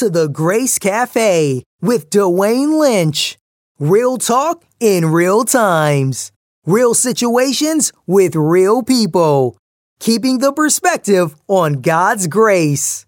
[0.00, 3.36] to the Grace Cafe with Dwain Lynch.
[3.78, 6.32] Real talk in real times.
[6.64, 9.58] Real situations with real people.
[9.98, 13.04] Keeping the perspective on God's grace.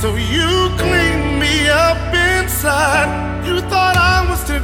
[0.00, 3.46] So you cleaned me up inside.
[3.46, 4.60] You thought I was to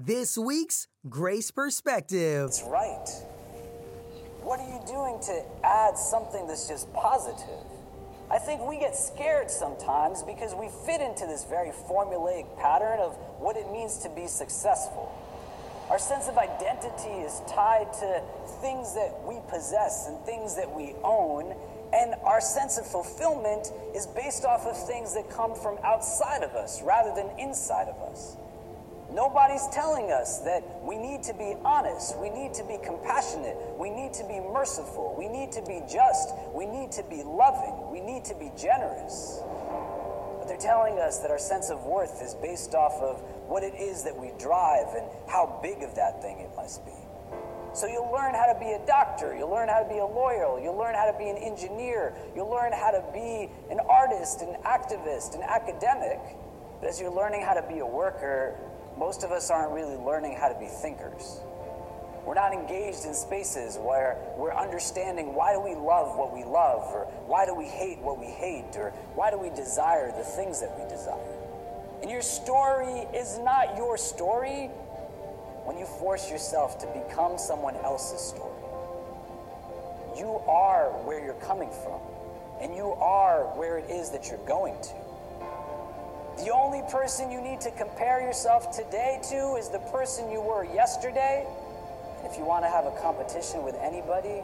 [0.00, 2.46] This week's Grace Perspective.
[2.46, 3.08] That's right.
[4.44, 7.66] What are you doing to add something that's just positive?
[8.30, 13.16] I think we get scared sometimes because we fit into this very formulaic pattern of
[13.42, 15.10] what it means to be successful.
[15.90, 18.22] Our sense of identity is tied to
[18.60, 21.56] things that we possess and things that we own,
[21.92, 26.52] and our sense of fulfillment is based off of things that come from outside of
[26.52, 28.36] us rather than inside of us.
[29.10, 33.88] Nobody's telling us that we need to be honest, we need to be compassionate, we
[33.88, 38.00] need to be merciful, we need to be just, we need to be loving, we
[38.00, 39.40] need to be generous.
[40.38, 43.74] But they're telling us that our sense of worth is based off of what it
[43.74, 46.92] is that we drive and how big of that thing it must be.
[47.72, 50.60] So you'll learn how to be a doctor, you'll learn how to be a lawyer,
[50.60, 54.56] you'll learn how to be an engineer, you'll learn how to be an artist, an
[54.64, 56.20] activist, an academic.
[56.80, 58.54] But as you're learning how to be a worker,
[58.98, 61.40] most of us aren't really learning how to be thinkers.
[62.26, 66.82] We're not engaged in spaces where we're understanding why do we love what we love,
[66.92, 70.60] or why do we hate what we hate, or why do we desire the things
[70.60, 71.16] that we desire.
[72.02, 74.66] And your story is not your story
[75.64, 78.52] when you force yourself to become someone else's story.
[80.18, 82.00] You are where you're coming from,
[82.60, 85.07] and you are where it is that you're going to.
[86.38, 90.64] The only person you need to compare yourself today to is the person you were
[90.64, 91.44] yesterday.
[92.18, 94.42] And if you want to have a competition with anybody,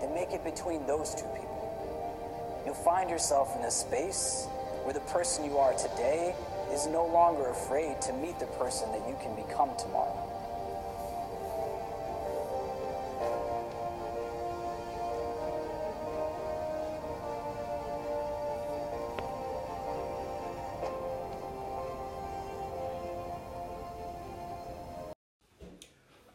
[0.00, 2.62] then make it between those two people.
[2.64, 4.46] You'll find yourself in a space
[4.84, 6.36] where the person you are today
[6.72, 10.33] is no longer afraid to meet the person that you can become tomorrow.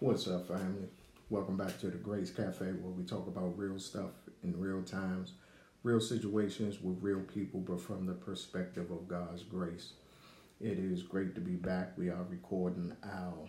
[0.10, 0.88] What's up, family?
[1.30, 4.10] Welcome back to the Grace Cafe, where we talk about real stuff
[4.42, 5.34] in real times,
[5.84, 9.94] real situations with real people, but from the perspective of God's grace.
[10.60, 11.96] It is great to be back.
[11.96, 13.48] We are recording our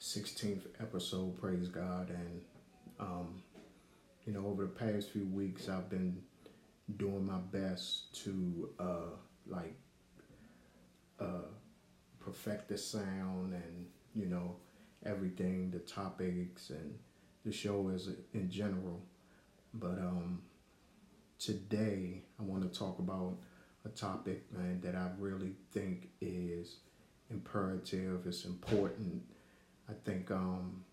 [0.00, 2.10] 16th episode, praise God.
[2.10, 2.40] And,
[2.98, 3.40] um,
[4.26, 6.20] you know, over the past few weeks, I've been
[6.96, 9.16] doing my best to, uh,
[9.46, 9.78] like,
[11.20, 11.46] uh,
[12.18, 14.56] perfect the sound and, you know,
[15.08, 16.98] everything, the topics and
[17.44, 19.02] the show as in general.
[19.74, 20.42] But um,
[21.38, 23.38] today I want to talk about
[23.84, 26.76] a topic, man, that I really think is
[27.30, 28.26] imperative.
[28.26, 29.22] It's important.
[29.88, 30.84] I think um,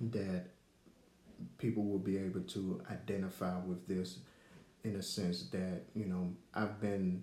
[0.00, 0.46] that
[1.58, 4.18] people will be able to identify with this
[4.84, 7.22] in a sense that you know I've been,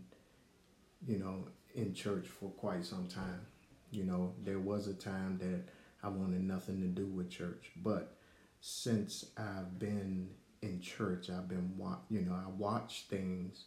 [1.06, 3.46] you know, in church for quite some time.
[3.92, 5.64] You know, there was a time that
[6.04, 8.16] I wanted nothing to do with church, but
[8.62, 10.30] since I've been
[10.62, 13.66] in church, I've been wa- you know, I watch things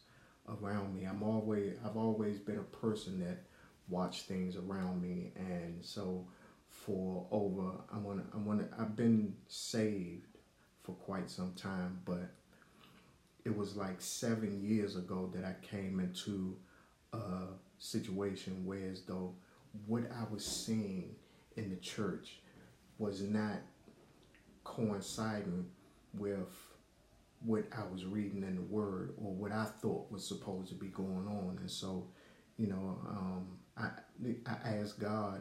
[0.49, 1.05] around me.
[1.05, 3.45] I'm always I've always been a person that
[3.89, 6.25] watch things around me and so
[6.69, 10.27] for over I want to I want to I've been saved
[10.83, 12.31] for quite some time, but
[13.45, 16.57] it was like 7 years ago that I came into
[17.13, 17.47] a
[17.79, 19.35] situation where as though
[19.87, 21.15] what I was seeing
[21.57, 22.41] in the church
[22.99, 23.59] was not
[24.65, 25.67] coinciding
[26.15, 26.49] with
[27.45, 30.89] what I was reading in the Word or what I thought was supposed to be
[30.89, 31.57] going on.
[31.61, 32.07] And so,
[32.59, 33.47] you know, um,
[33.77, 33.91] I
[34.47, 35.41] I asked God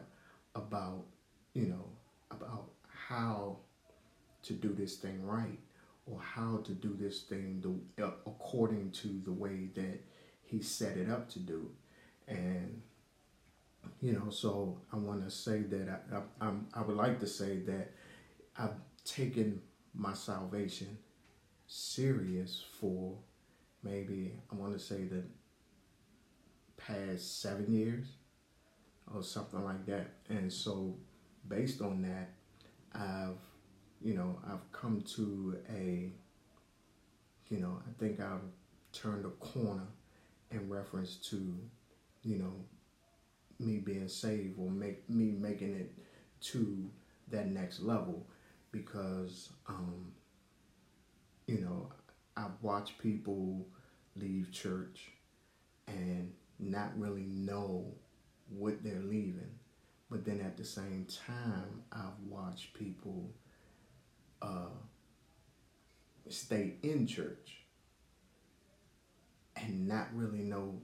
[0.54, 1.04] about,
[1.52, 1.84] you know,
[2.30, 3.58] about how
[4.42, 5.58] to do this thing right
[6.06, 7.60] or how to do this thing
[7.96, 10.00] the, according to the way that
[10.42, 11.70] He set it up to do.
[12.26, 12.80] And
[14.00, 17.26] you know, so I want to say that I, I, I'm, I would like to
[17.26, 17.92] say that
[18.56, 19.60] I've taken
[19.94, 20.98] my salvation
[21.66, 23.16] serious for
[23.82, 25.22] maybe I want to say the
[26.76, 28.06] past seven years
[29.14, 30.08] or something like that.
[30.28, 30.96] And so,
[31.48, 32.30] based on that,
[32.94, 33.38] I've
[34.02, 36.10] you know I've come to a
[37.48, 38.40] you know I think I've
[38.92, 39.86] turned a corner
[40.50, 41.56] in reference to
[42.22, 42.52] you know
[43.60, 45.92] me being saved or make me making it
[46.40, 46.90] to
[47.30, 48.26] that next level
[48.72, 50.12] because um,
[51.46, 51.90] you know
[52.36, 53.66] I've watched people
[54.16, 55.12] leave church
[55.86, 57.86] and not really know
[58.48, 59.50] what they're leaving.
[60.10, 63.30] But then at the same time I've watched people
[64.42, 64.74] uh,
[66.28, 67.58] stay in church
[69.56, 70.80] and not really know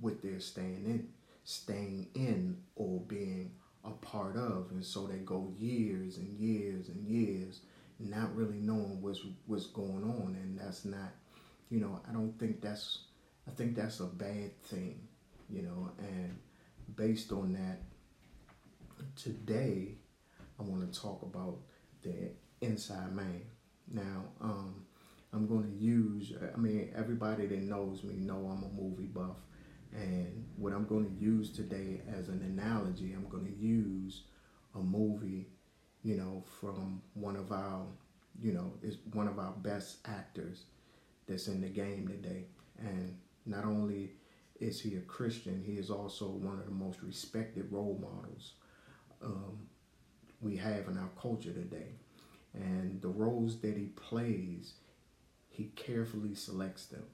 [0.00, 1.08] what they're staying in
[1.48, 3.50] staying in or being
[3.82, 4.66] a part of.
[4.70, 7.62] And so they go years and years and years
[7.98, 10.36] not really knowing what's what's going on.
[10.42, 11.14] And that's not
[11.70, 13.00] you know i don't think that's
[13.46, 15.00] i think that's a bad thing
[15.48, 15.90] you know.
[15.98, 16.38] And
[16.96, 17.80] based on that
[19.16, 19.94] today
[20.60, 21.56] i want to talk about
[22.02, 23.40] the inside man.
[23.90, 24.84] Now um
[25.32, 29.36] i'm going to use i mean everybody that knows me know i'm a movie buff
[29.92, 34.24] and what I'm going to use today as an analogy, I'm going to use
[34.74, 35.48] a movie,
[36.02, 37.86] you know, from one of our,
[38.40, 40.64] you know, is one of our best actors
[41.26, 42.44] that's in the game today.
[42.78, 43.16] And
[43.46, 44.12] not only
[44.60, 48.52] is he a Christian, he is also one of the most respected role models
[49.22, 49.58] um,
[50.40, 51.94] we have in our culture today.
[52.54, 54.74] And the roles that he plays,
[55.48, 57.04] he carefully selects them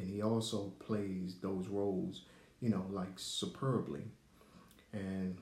[0.00, 2.22] and he also plays those roles,
[2.60, 4.02] you know, like superbly.
[4.92, 5.36] And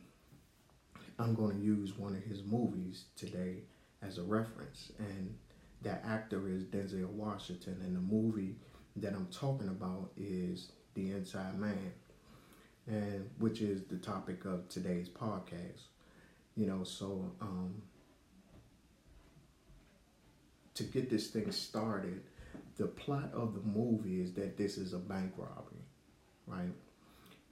[1.18, 3.62] I'm going to use one of his movies today
[4.02, 5.36] as a reference, and
[5.82, 8.56] that actor is Denzel Washington, and the movie
[8.96, 11.92] that I'm talking about is The Inside Man,
[12.86, 15.82] and which is the topic of today's podcast.
[16.56, 17.82] You know, so um,
[20.74, 22.22] to get this thing started,
[22.78, 25.84] the plot of the movie is that this is a bank robbery,
[26.46, 26.72] right?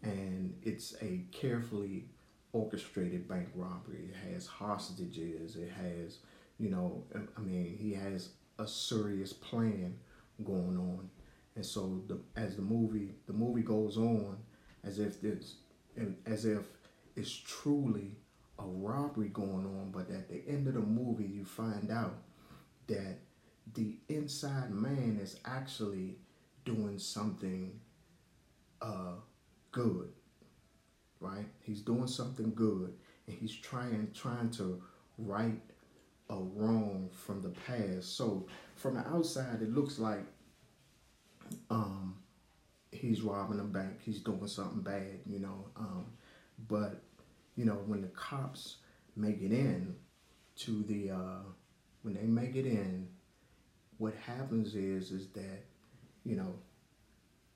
[0.02, 2.06] And it's a carefully
[2.52, 4.10] orchestrated bank robbery.
[4.10, 5.56] It has hostages.
[5.56, 6.18] It has,
[6.58, 7.04] you know,
[7.36, 9.98] I mean, he has a serious plan
[10.44, 11.10] going on.
[11.56, 14.36] And so, the, as the movie the movie goes on,
[14.84, 15.56] as if this,
[15.96, 16.64] and as if
[17.16, 18.16] it's truly
[18.58, 19.90] a robbery going on.
[19.90, 22.18] But at the end of the movie, you find out
[22.86, 23.18] that
[23.74, 26.16] the inside man is actually
[26.64, 27.78] doing something
[28.80, 29.14] uh,
[29.72, 30.10] good,
[31.20, 31.46] right?
[31.62, 32.94] He's doing something good,
[33.26, 34.82] and he's trying trying to
[35.18, 35.60] right
[36.30, 38.16] a wrong from the past.
[38.16, 40.24] So from the outside, it looks like
[41.70, 42.16] um,
[42.92, 44.00] he's robbing a bank.
[44.00, 45.66] He's doing something bad, you know.
[45.76, 46.06] Um,
[46.68, 47.02] but
[47.56, 48.76] you know, when the cops
[49.16, 49.94] make it in
[50.56, 51.42] to the uh,
[52.02, 53.08] when they make it in
[53.98, 55.64] what happens is is that
[56.24, 56.54] you know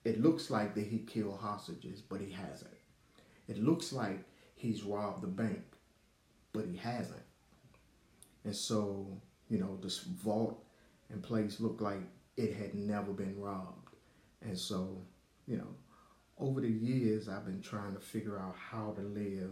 [0.05, 2.71] it looks like that he killed hostages but he hasn't.
[3.49, 5.63] It looks like he's robbed the bank
[6.53, 7.23] but he hasn't.
[8.45, 9.07] And so
[9.49, 10.65] you know this vault
[11.11, 12.03] and place looked like
[12.37, 13.95] it had never been robbed.
[14.43, 15.03] And so
[15.47, 15.75] you know
[16.39, 19.51] over the years i've been trying to figure out how to live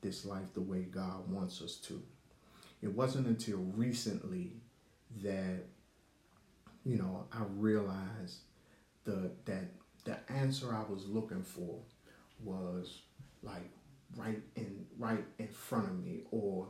[0.00, 2.00] this life the way god wants us to.
[2.80, 4.52] It wasn't until recently
[5.22, 5.64] that
[6.88, 8.38] you know, I realized
[9.04, 9.64] the that
[10.04, 11.78] the answer I was looking for
[12.42, 13.02] was
[13.42, 13.70] like
[14.16, 16.66] right in right in front of me or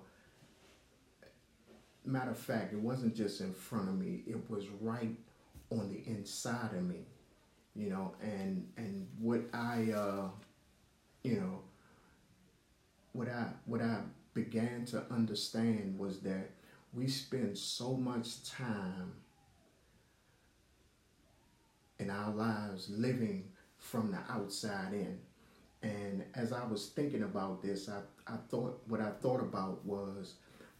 [2.05, 5.15] matter of fact it wasn't just in front of me it was right
[5.71, 7.01] on the inside of me
[7.77, 10.29] you know and and what i uh
[11.23, 11.61] you know
[13.13, 13.99] what i what i
[14.33, 16.51] began to understand was that
[16.95, 19.13] we spend so much time
[21.99, 23.45] in our lives living
[23.79, 25.19] from the outside in.
[25.83, 30.35] And as I was thinking about this, I, I thought what I thought about was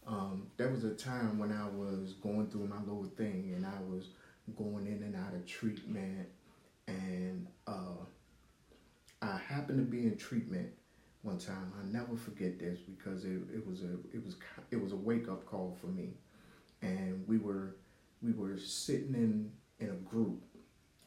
[0.07, 3.79] Um, there was a time when I was going through my little thing and I
[3.91, 4.09] was
[4.57, 6.27] going in and out of treatment,
[6.87, 8.03] and uh,
[9.21, 10.69] I happened to be in treatment
[11.21, 11.73] one time.
[11.79, 14.35] I never forget this because it, it was a it was
[14.71, 16.09] it was a wake up call for me,
[16.81, 17.75] and we were
[18.21, 20.43] we were sitting in in a group.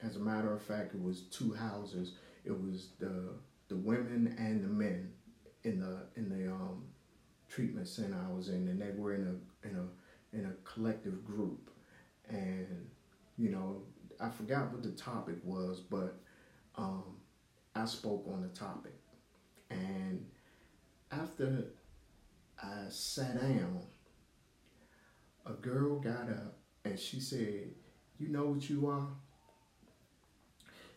[0.04, 2.14] As a matter of fact, it was two houses.
[2.44, 3.34] It was the
[3.68, 5.12] the women and the men
[5.64, 6.84] in the in the um,
[7.48, 11.24] treatment center I was in, and they were in a in a in a collective
[11.24, 11.70] group,
[12.28, 12.88] and
[13.38, 13.82] you know
[14.20, 16.18] I forgot what the topic was, but
[16.76, 17.04] um,
[17.74, 18.94] I spoke on the topic,
[19.70, 20.26] and
[21.12, 21.66] after
[22.60, 23.82] I sat down,
[25.46, 27.70] a girl got up and she said,
[28.18, 29.08] "You know what you are."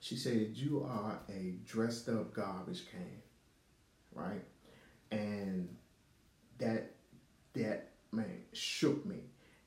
[0.06, 3.24] She said, "You are a dressed up garbage can."
[4.14, 4.46] right?
[5.10, 5.76] And
[6.60, 6.92] that
[7.54, 9.22] that man shook me.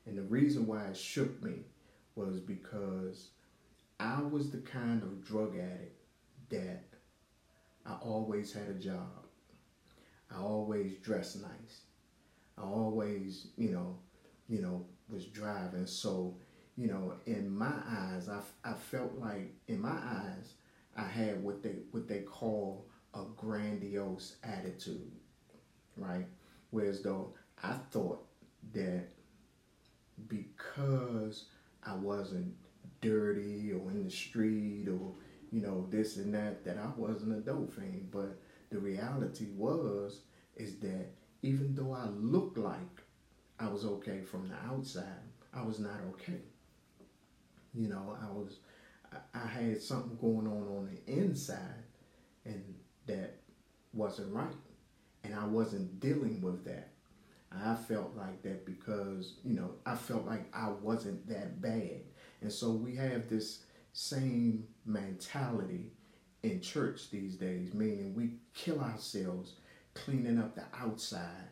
[0.05, 1.65] And the reason why it shook me
[2.15, 3.31] was because
[3.99, 6.01] I was the kind of drug addict
[6.47, 6.85] that
[7.85, 9.25] I always had a job.
[10.33, 11.81] I always dressed nice.
[12.57, 13.99] I always, you know,
[14.47, 15.85] you know, was driving.
[15.85, 16.37] So,
[16.79, 20.53] you know, in my eyes, I, I felt like in my eyes,
[20.95, 25.11] I had what they what they call a grandiose attitude,
[25.97, 26.25] right?
[26.69, 28.25] Whereas though I thought
[28.71, 29.07] that
[30.29, 31.47] because
[31.83, 32.53] I wasn't
[33.01, 35.15] dirty or in the street or
[35.51, 38.39] you know this and that that I wasn't a dope fiend, but
[38.69, 40.21] the reality was
[40.55, 41.07] is that
[41.41, 43.01] even though I looked like
[43.59, 46.39] I was okay from the outside, I was not okay.
[47.79, 48.57] You know, I was
[49.33, 51.83] I, had something going on on the inside,
[52.43, 52.61] and
[53.07, 53.37] that
[53.93, 54.53] wasn't right.
[55.23, 56.89] And I wasn't dealing with that.
[57.51, 62.01] I felt like that because, you know, I felt like I wasn't that bad.
[62.41, 63.63] And so we have this
[63.93, 65.93] same mentality
[66.43, 69.53] in church these days, meaning we kill ourselves
[69.93, 71.49] cleaning up the outside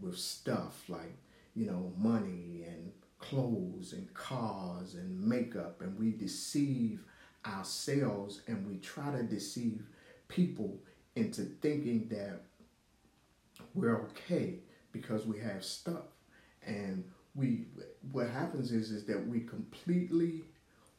[0.00, 1.16] with stuff like,
[1.54, 5.80] you know, money and clothes and cars and makeup.
[5.80, 7.04] And we deceive
[7.46, 9.82] ourselves and we try to deceive
[10.28, 10.78] people
[11.16, 12.42] into thinking that
[13.74, 14.56] we're okay
[14.92, 16.04] because we have stuff
[16.66, 17.04] and
[17.34, 17.66] we
[18.12, 20.42] what happens is is that we completely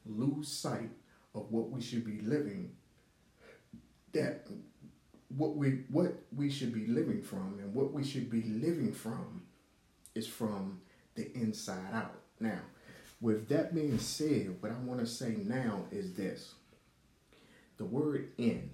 [0.05, 0.89] lose sight
[1.33, 2.71] of what we should be living
[4.12, 4.47] that
[5.29, 9.41] what we what we should be living from and what we should be living from
[10.15, 10.79] is from
[11.15, 12.60] the inside out now
[13.21, 16.54] with that being said what i want to say now is this
[17.78, 18.69] the word in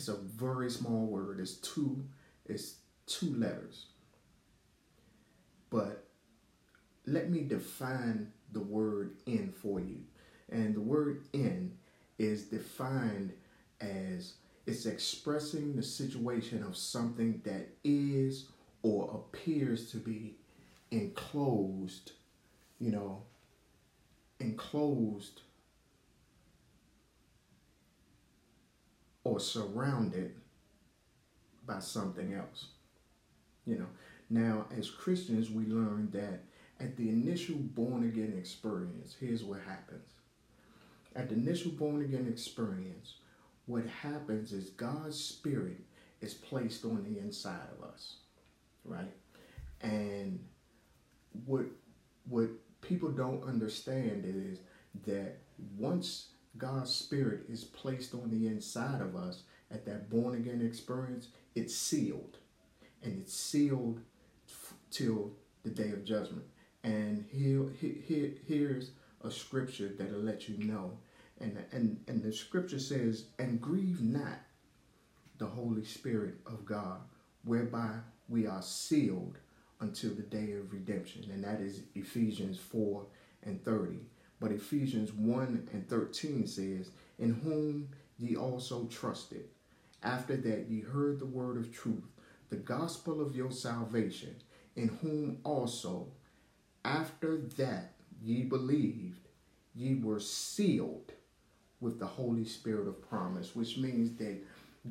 [0.00, 1.40] it's a very small word.
[1.40, 2.02] It's two,
[2.46, 3.88] it's two letters.
[5.68, 6.06] But
[7.04, 9.98] let me define the word in for you.
[10.48, 11.76] And the word in
[12.18, 13.34] is defined
[13.82, 18.46] as it's expressing the situation of something that is
[18.82, 20.36] or appears to be
[20.90, 22.12] enclosed,
[22.78, 23.22] you know,
[24.38, 25.42] enclosed
[29.24, 30.34] or surrounded
[31.66, 32.66] by something else.
[33.66, 33.86] You know,
[34.28, 36.44] now as Christians, we learn that
[36.80, 40.08] at the initial born again experience, here's what happens.
[41.14, 43.16] At the initial born again experience,
[43.66, 45.80] what happens is God's Spirit
[46.20, 48.16] is placed on the inside of us,
[48.84, 49.12] right?
[49.82, 50.40] And
[51.46, 51.66] what
[52.28, 52.48] what
[52.80, 54.60] people don't understand is
[55.06, 55.38] that
[55.76, 61.28] once God's Spirit is placed on the inside of us at that born again experience,
[61.54, 62.38] it's sealed.
[63.02, 64.00] And it's sealed
[64.90, 66.44] till the day of judgment.
[66.82, 68.90] And here, here, here's
[69.22, 70.98] a scripture that'll let you know.
[71.40, 74.40] And, and, and the scripture says, And grieve not
[75.38, 77.00] the Holy Spirit of God,
[77.44, 77.90] whereby
[78.28, 79.38] we are sealed
[79.80, 81.24] until the day of redemption.
[81.32, 83.04] And that is Ephesians 4
[83.44, 83.98] and 30.
[84.40, 87.88] But Ephesians 1 and 13 says, In whom
[88.18, 89.44] ye also trusted,
[90.02, 92.04] after that ye heard the word of truth,
[92.48, 94.34] the gospel of your salvation,
[94.76, 96.08] in whom also,
[96.84, 99.28] after that ye believed,
[99.74, 101.12] ye were sealed
[101.80, 104.38] with the Holy Spirit of promise, which means that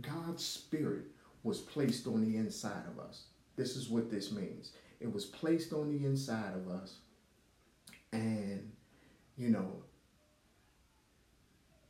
[0.01, 1.05] God's Spirit
[1.43, 3.23] was placed on the inside of us.
[3.59, 4.71] This is what this means.
[5.01, 6.99] It was placed on the inside of us,
[8.13, 8.71] and
[9.37, 9.83] you know,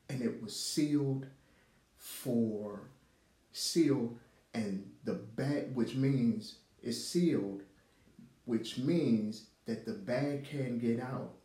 [0.09, 1.27] and it was sealed
[1.95, 2.89] for
[3.51, 4.17] sealed
[4.55, 7.61] and the bag which means it's sealed
[8.45, 11.35] which means that the bad can get out,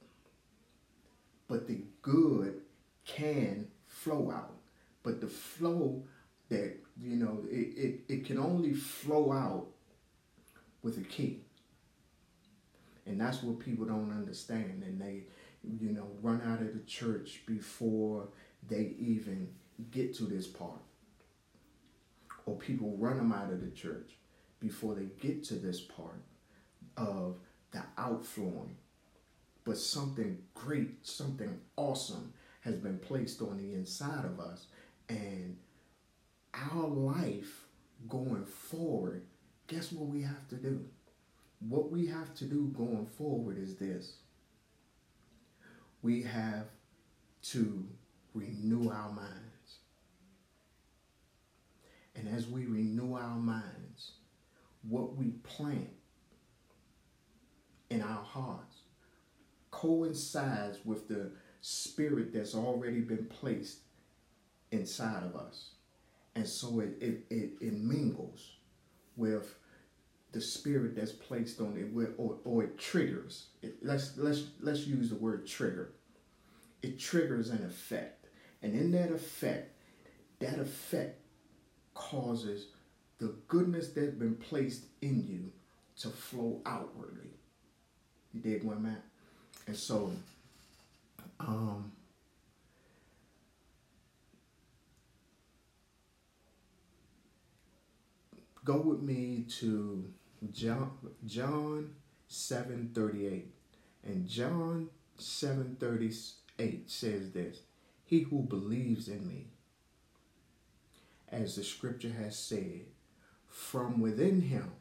[1.48, 2.62] but the good
[3.04, 4.54] can flow out.
[5.02, 6.02] But the flow
[6.48, 9.73] that, you know, it, it, it can only flow out
[10.85, 11.40] with a key.
[13.07, 14.85] And that's what people don't understand.
[14.85, 15.25] And they,
[15.81, 18.29] you know, run out of the church before
[18.68, 19.49] they even
[19.90, 20.81] get to this part.
[22.47, 24.12] Or people run them out of the church
[24.61, 26.23] before they get to this part
[26.97, 27.37] of
[27.73, 28.77] the outflowing.
[29.64, 34.66] But something great, something awesome has been placed on the inside of us.
[35.09, 35.57] And
[36.53, 37.64] our life
[38.09, 39.23] going forward,
[39.66, 40.85] guess what we have to do?
[41.61, 44.16] What we have to do going forward is this
[46.03, 46.66] we have
[47.42, 47.87] to
[48.35, 49.79] renew our minds.
[52.14, 54.12] And as we renew our minds,
[54.83, 55.90] what we plant
[57.90, 58.81] in our hearts
[59.70, 61.31] coincides with the
[61.62, 63.79] spirit that's already been placed
[64.70, 65.70] inside of us.
[66.35, 68.50] And so it, it, it, it mingles
[69.16, 69.55] with
[70.33, 73.46] the spirit that's placed on it or, or it triggers.
[73.62, 75.92] It, let's, let's, let's use the word trigger.
[76.83, 78.27] It triggers an effect.
[78.62, 79.72] And in that effect,
[80.40, 81.20] that effect
[81.94, 82.66] causes
[83.18, 85.53] the goodness that's been placed in you
[86.00, 87.31] to flow outwardly.
[88.33, 89.03] You what I'm at?
[89.66, 90.11] And so,
[91.38, 91.92] um,
[98.64, 100.12] go with me to
[100.53, 100.92] John
[101.27, 101.94] John
[102.29, 103.53] 7:38.
[104.03, 107.62] And John 7:38 says this,
[108.05, 109.50] "He who believes in me,
[111.29, 112.87] as the scripture has said,
[113.48, 114.72] from within him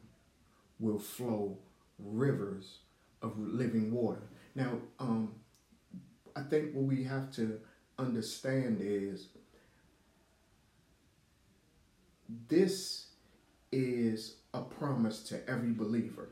[0.78, 1.58] will flow
[1.98, 2.80] rivers
[3.22, 5.34] of living water." Now, um
[6.36, 7.60] I think what we have to
[7.96, 9.28] understand is
[12.48, 13.03] this
[13.74, 16.30] is a promise to every believer.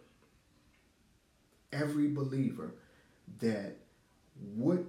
[1.73, 2.75] Every believer
[3.41, 3.79] that
[4.55, 4.85] what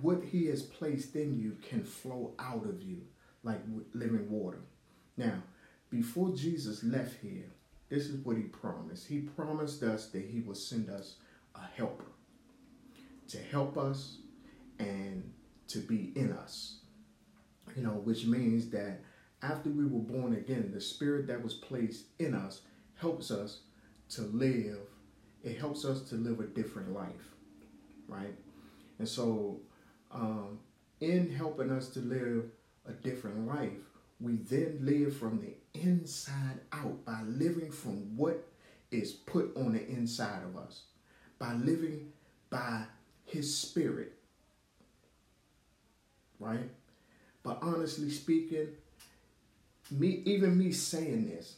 [0.00, 3.02] what he has placed in you can flow out of you
[3.42, 3.60] like
[3.94, 4.60] living water.
[5.16, 5.42] Now,
[5.88, 7.50] before Jesus left here,
[7.88, 9.06] this is what he promised.
[9.06, 11.16] He promised us that he would send us
[11.54, 12.10] a helper
[13.28, 14.18] to help us
[14.78, 15.32] and
[15.68, 16.80] to be in us.
[17.76, 19.00] You know, which means that
[19.50, 22.62] after we were born again, the spirit that was placed in us
[22.96, 23.60] helps us
[24.10, 24.78] to live.
[25.44, 27.34] It helps us to live a different life,
[28.08, 28.34] right?
[28.98, 29.60] And so,
[30.10, 30.58] um,
[31.00, 32.44] in helping us to live
[32.88, 33.70] a different life,
[34.20, 38.48] we then live from the inside out by living from what
[38.90, 40.82] is put on the inside of us,
[41.38, 42.12] by living
[42.50, 42.84] by
[43.26, 44.12] His Spirit,
[46.40, 46.70] right?
[47.42, 48.68] But honestly speaking,
[49.90, 51.56] me even me saying this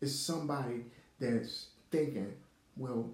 [0.00, 0.84] is somebody
[1.18, 2.32] that's thinking,
[2.76, 3.10] well,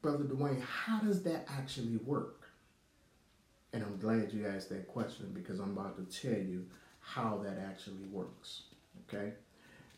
[0.00, 2.48] Brother Dwain, how does that actually work?
[3.72, 6.64] And I'm glad you asked that question because I'm about to tell you
[7.00, 8.62] how that actually works.
[9.08, 9.32] Okay?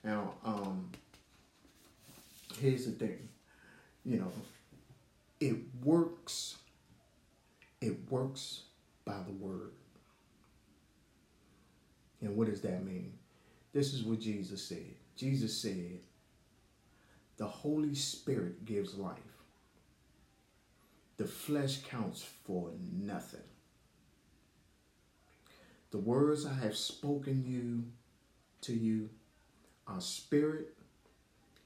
[0.02, 0.90] Now, um,
[2.58, 3.28] here's the thing.
[4.04, 4.32] You know,
[5.40, 6.56] it works,
[7.80, 8.62] it works
[9.04, 9.72] by the word.
[12.20, 13.12] And what does that mean?
[13.72, 14.94] This is what Jesus said.
[15.16, 16.00] Jesus said,
[17.36, 19.16] the Holy Spirit gives life.
[21.16, 23.40] The flesh counts for nothing.
[25.90, 27.84] The words I have spoken you
[28.62, 29.10] to you
[29.86, 30.74] are spirit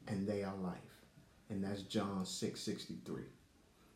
[0.07, 0.79] and they are life.
[1.51, 3.23] And that's John 6 63.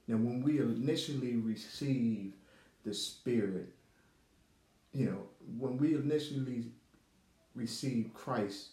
[0.08, 2.32] Now, when we initially receive
[2.84, 3.68] the Spirit,
[4.92, 5.22] you know,
[5.56, 6.66] when we initially
[7.54, 8.70] received Christ's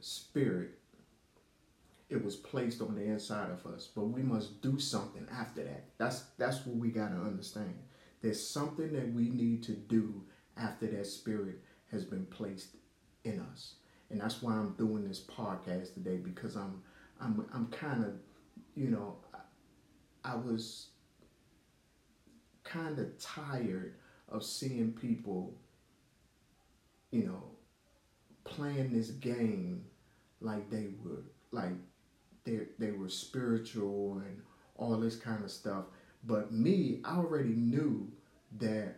[0.00, 0.78] Spirit,
[2.10, 3.88] it was placed on the inside of us.
[3.94, 5.84] But we must do something after that.
[5.98, 7.74] That's that's what we gotta understand.
[8.20, 10.22] There's something that we need to do
[10.56, 12.76] after that spirit has been placed
[13.24, 13.74] in us.
[14.10, 16.82] And that's why I'm doing this podcast today because I'm
[17.20, 18.14] I'm I'm kind of,
[18.74, 20.88] you know, I, I was
[22.62, 23.94] kind of tired
[24.28, 25.54] of seeing people,
[27.10, 27.42] you know,
[28.44, 29.84] playing this game
[30.40, 31.72] like they were like
[32.44, 34.42] they they were spiritual and
[34.76, 35.84] all this kind of stuff.
[36.24, 38.10] But me, I already knew
[38.58, 38.96] that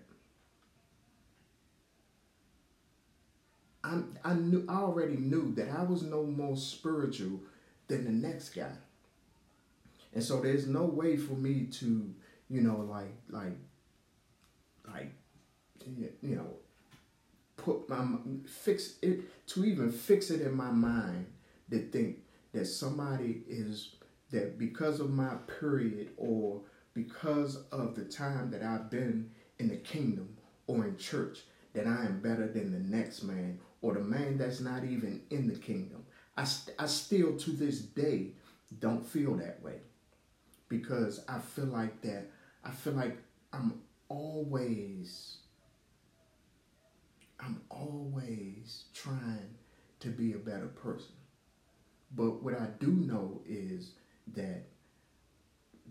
[3.84, 7.40] I'm I knew I already knew that I was no more spiritual
[7.88, 8.72] than the next guy.
[10.14, 12.12] And so there's no way for me to,
[12.48, 13.56] you know, like like
[14.98, 15.12] like
[16.22, 16.48] you know,
[17.56, 18.04] put my
[18.46, 21.26] fix it to even fix it in my mind
[21.70, 22.18] to think
[22.52, 23.96] that somebody is
[24.30, 26.60] that because of my period or
[26.94, 31.40] because of the time that I've been in the kingdom or in church
[31.74, 35.46] that I am better than the next man or the man that's not even in
[35.46, 36.04] the kingdom.
[36.36, 38.30] I, st- I still to this day
[38.80, 39.76] don't feel that way
[40.68, 42.30] because I feel like that
[42.64, 43.18] I feel like
[43.52, 45.38] I'm always
[47.38, 49.54] I'm always trying
[50.00, 51.14] to be a better person.
[52.14, 53.92] But what I do know is
[54.34, 54.64] that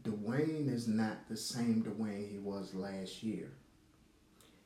[0.04, 3.52] Dwain is not the same Dwain he was last year.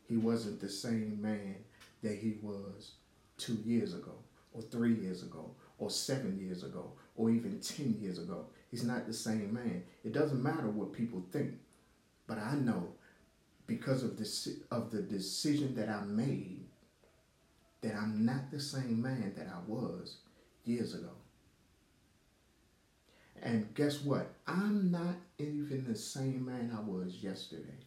[0.08, 1.56] He wasn't the same man
[2.02, 2.94] that he was
[3.38, 4.14] two years ago,
[4.54, 8.48] or three years ago, or seven years ago, or even 10 years ago.
[8.72, 9.84] He's not the same man.
[10.04, 11.54] It doesn't matter what people think,
[12.28, 12.88] but I know
[13.70, 16.66] because of this of the decision that I made
[17.82, 20.18] that I'm not the same man that I was
[20.66, 21.12] years ago.
[23.42, 24.34] And guess what?
[24.48, 27.78] I'm not even the same man I was yesterday.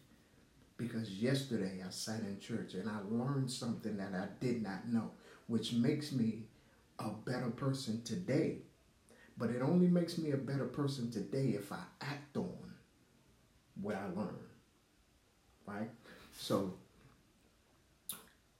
[0.77, 5.11] Because yesterday I sat in church and I learned something that I did not know,
[5.45, 6.45] which makes me
[6.97, 8.59] a better person today.
[9.37, 12.73] But it only makes me a better person today if I act on
[13.79, 14.52] what I learned.
[15.65, 15.89] Right?
[16.37, 16.73] So,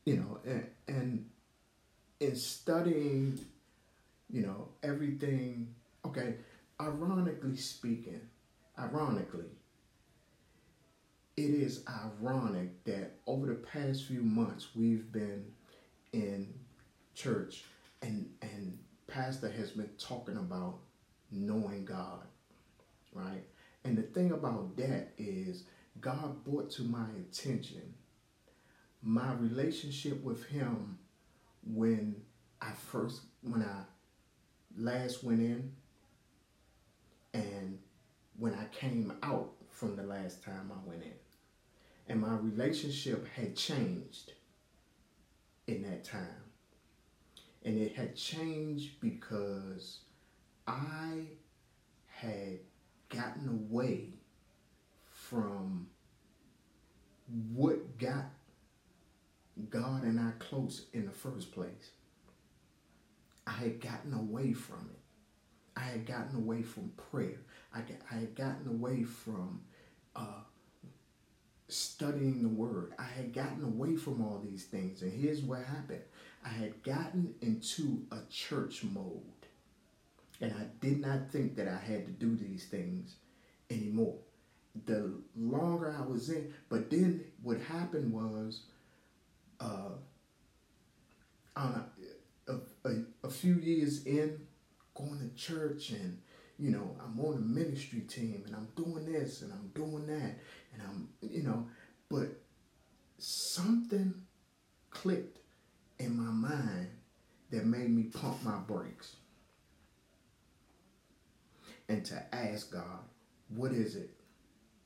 [0.06, 1.30] you know, and, and
[2.20, 3.39] in studying,
[4.30, 5.74] you know, everything,
[6.06, 6.36] okay,
[6.80, 8.22] ironically speaking,
[8.80, 9.46] ironically,
[11.36, 15.46] it is ironic that over the past few months we've been
[16.13, 16.54] in
[17.16, 17.63] church
[18.02, 20.80] and and pastor has been talking about
[21.32, 22.24] knowing God,
[23.13, 23.44] right?
[23.84, 25.63] And the thing about that is
[26.01, 27.93] God brought to my attention
[29.03, 30.97] my relationship with him
[31.65, 32.15] when
[32.62, 33.84] I first when I
[34.77, 35.71] last went in
[37.34, 37.77] and
[38.38, 41.12] when I came out from the last time I went in.
[42.08, 44.34] And my relationship had changed
[45.67, 46.43] in that time.
[47.65, 49.99] And it had changed because
[50.67, 51.21] I
[52.08, 52.60] had
[53.10, 54.10] gotten away
[55.34, 55.88] from
[57.54, 58.26] what got
[59.69, 61.91] God and I close in the first place.
[63.48, 65.00] I had gotten away from it.
[65.76, 67.39] I had gotten away from prayer.
[67.74, 69.62] I, got, I had gotten away from
[70.15, 70.41] uh,
[71.67, 72.93] studying the word.
[73.00, 75.02] I had gotten away from all these things.
[75.02, 76.04] And here's what happened
[76.46, 79.22] I had gotten into a church mode.
[80.41, 83.15] And I did not think that I had to do these things
[83.72, 84.17] anymore.
[84.86, 88.62] The longer I was in, but then what happened was,
[89.59, 89.91] uh,
[91.55, 91.86] on
[92.47, 94.39] a, a, a, a few years in,
[94.95, 96.19] going to church and
[96.59, 100.38] you know i'm on a ministry team and i'm doing this and i'm doing that
[100.71, 101.67] and i'm you know
[102.09, 102.27] but
[103.17, 104.13] something
[104.91, 105.39] clicked
[105.97, 106.89] in my mind
[107.49, 109.15] that made me pump my brakes.
[111.89, 112.99] And to ask god
[113.49, 114.09] what is it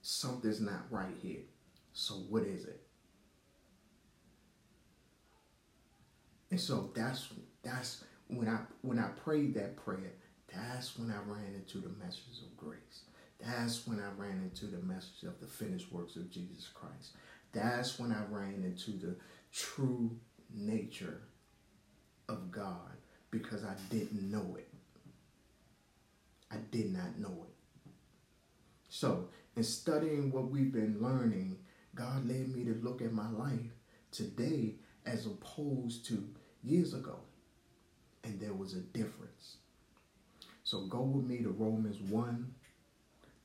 [0.09, 1.41] something's not right here
[1.91, 2.81] so what is it
[6.49, 7.27] and so that's
[7.61, 10.13] that's when I when I prayed that prayer,
[10.53, 13.03] that's when I ran into the message of grace.
[13.39, 17.15] That's when I ran into the message of the finished works of Jesus Christ.
[17.53, 19.15] That's when I ran into the
[19.51, 20.17] true
[20.53, 21.21] nature
[22.29, 22.97] of God
[23.29, 24.67] because I didn't know it.
[26.51, 27.91] I did not know it.
[28.89, 31.57] So, in studying what we've been learning,
[31.95, 33.71] God led me to look at my life
[34.11, 36.29] today as opposed to
[36.63, 37.19] years ago
[38.23, 39.57] and there was a difference.
[40.63, 42.53] So go with me to Romans 1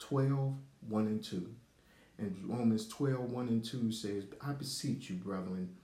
[0.00, 0.54] 12,
[0.88, 1.54] 1 and 2.
[2.18, 5.76] And Romans 12, 1 and 2 says, I beseech you, brethren,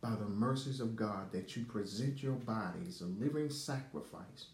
[0.00, 4.46] by the mercies of God, that you present your bodies a living sacrifice,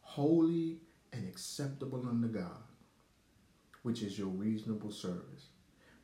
[0.00, 0.78] holy
[1.12, 2.62] and acceptable unto God,
[3.82, 5.48] which is your reasonable service.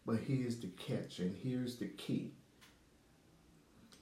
[0.05, 2.33] But here's the catch, and here's the key.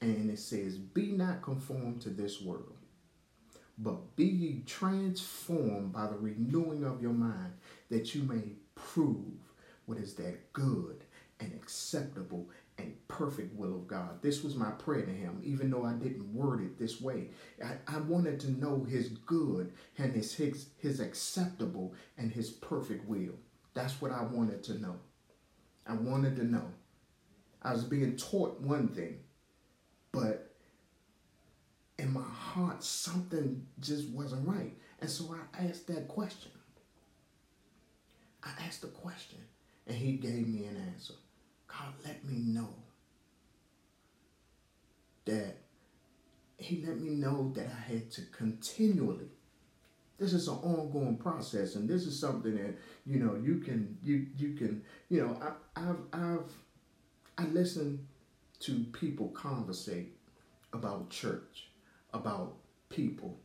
[0.00, 2.76] And it says, Be not conformed to this world
[3.78, 7.52] but be ye transformed by the renewing of your mind,
[7.90, 8.42] that you may
[8.74, 9.52] prove
[9.86, 11.04] what is that good
[11.40, 14.22] and acceptable and perfect will of God.
[14.22, 17.30] This was my prayer to him, even though I didn't word it this way.
[17.64, 23.08] I, I wanted to know his good and his, his his acceptable and his perfect
[23.08, 23.34] will.
[23.74, 24.96] That's what I wanted to know.
[25.86, 26.64] I wanted to know.
[27.62, 29.18] I was being taught one thing,
[30.12, 30.54] but
[31.98, 34.72] in my heart, something just wasn't right.
[35.00, 36.52] And so I asked that question.
[38.42, 39.38] I asked the question,
[39.86, 41.14] and he gave me an answer.
[41.66, 42.68] God let me know
[45.24, 45.56] that
[46.58, 49.30] he let me know that I had to continually
[50.18, 52.74] this is an ongoing process and this is something that
[53.04, 56.52] you know you can you you can you know I, i've i've
[57.38, 58.06] i listen
[58.60, 60.16] to people conversate
[60.72, 61.70] about church
[62.12, 62.56] about
[62.88, 63.38] people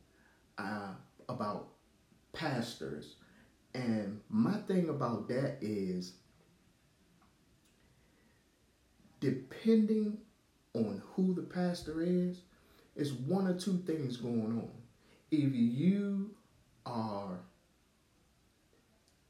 [0.58, 0.92] uh,
[1.28, 1.68] about
[2.32, 3.16] pastors
[3.74, 6.14] and my thing about that is
[9.18, 10.18] depending
[10.74, 12.42] on who the pastor is
[12.96, 14.70] it's one or two things going on.
[15.30, 16.30] Either you
[16.86, 17.38] are,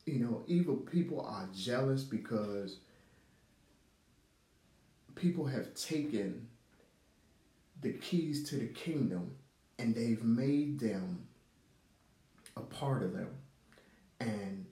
[0.06, 2.78] you know, evil people are jealous because
[5.14, 6.46] people have taken
[7.80, 9.32] the keys to the kingdom
[9.78, 11.26] and they've made them
[12.56, 13.28] a part of them.
[14.20, 14.66] And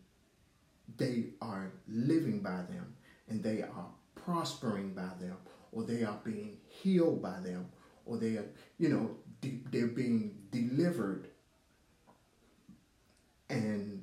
[0.99, 2.95] they are living by them
[3.29, 5.37] and they are prospering by them
[5.73, 7.67] or they are being healed by them
[8.05, 8.47] or they are
[8.79, 9.11] you know
[9.41, 11.29] de- they're being delivered
[13.51, 14.03] and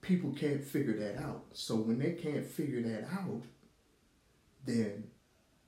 [0.00, 1.44] people can't figure that out.
[1.52, 3.42] So when they can't figure that out,
[4.64, 5.04] then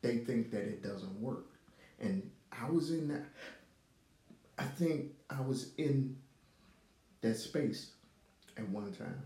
[0.03, 1.47] they think that it doesn't work.
[1.99, 3.27] And I was in that,
[4.59, 6.17] I think I was in
[7.21, 7.93] that space
[8.57, 9.23] at one time.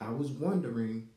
[0.00, 1.08] I was wondering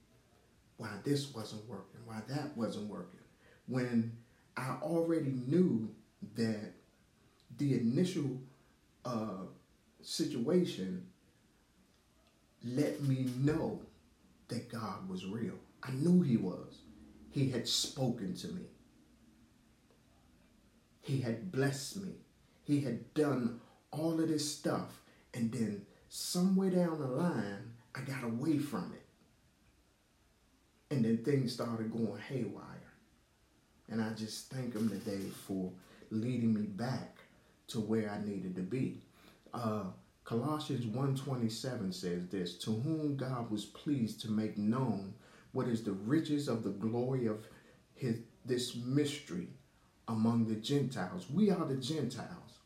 [0.77, 3.19] why this wasn't working, why that wasn't working,
[3.67, 4.15] when
[4.55, 5.89] I already knew
[6.35, 6.73] that
[7.57, 8.39] the initial
[9.05, 9.45] uh,
[10.07, 11.05] situation
[12.63, 13.81] let me know
[14.47, 15.55] that God was real.
[15.83, 16.79] I knew He was.
[17.29, 18.61] He had spoken to me,
[21.01, 22.13] He had blessed me,
[22.63, 23.59] He had done
[23.91, 25.01] all of this stuff.
[25.33, 29.05] And then somewhere down the line, I got away from it.
[30.89, 32.63] And then things started going haywire.
[33.89, 35.69] And I just thank Him today for
[36.11, 37.17] leading me back
[37.67, 39.01] to where I needed to be.
[39.57, 39.85] Uh,
[40.23, 45.15] Colossians 1.27 says this, To whom God was pleased to make known
[45.51, 47.47] what is the riches of the glory of
[47.95, 49.47] his this mystery
[50.07, 51.25] among the Gentiles.
[51.31, 52.59] We are the Gentiles.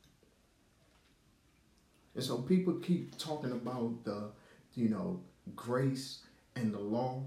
[2.13, 4.31] And so people keep talking about the,
[4.75, 5.21] you know,
[5.55, 6.19] grace
[6.57, 7.23] and the law.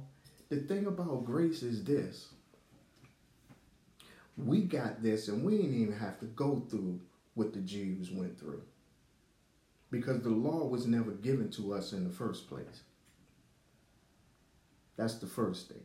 [0.51, 2.29] The thing about grace is this.
[4.37, 7.01] We got this and we didn't even have to go through
[7.33, 8.63] what the Jews went through
[9.95, 12.83] because the law was never given to us in the first place.
[14.97, 15.83] That's the first thing.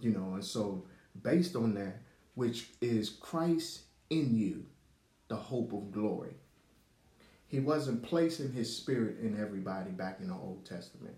[0.00, 0.84] You know, and so
[1.22, 2.02] based on that,
[2.34, 4.66] which is Christ in you,
[5.28, 6.34] the hope of glory.
[7.46, 11.14] He wasn't placing his spirit in everybody back in the Old Testament.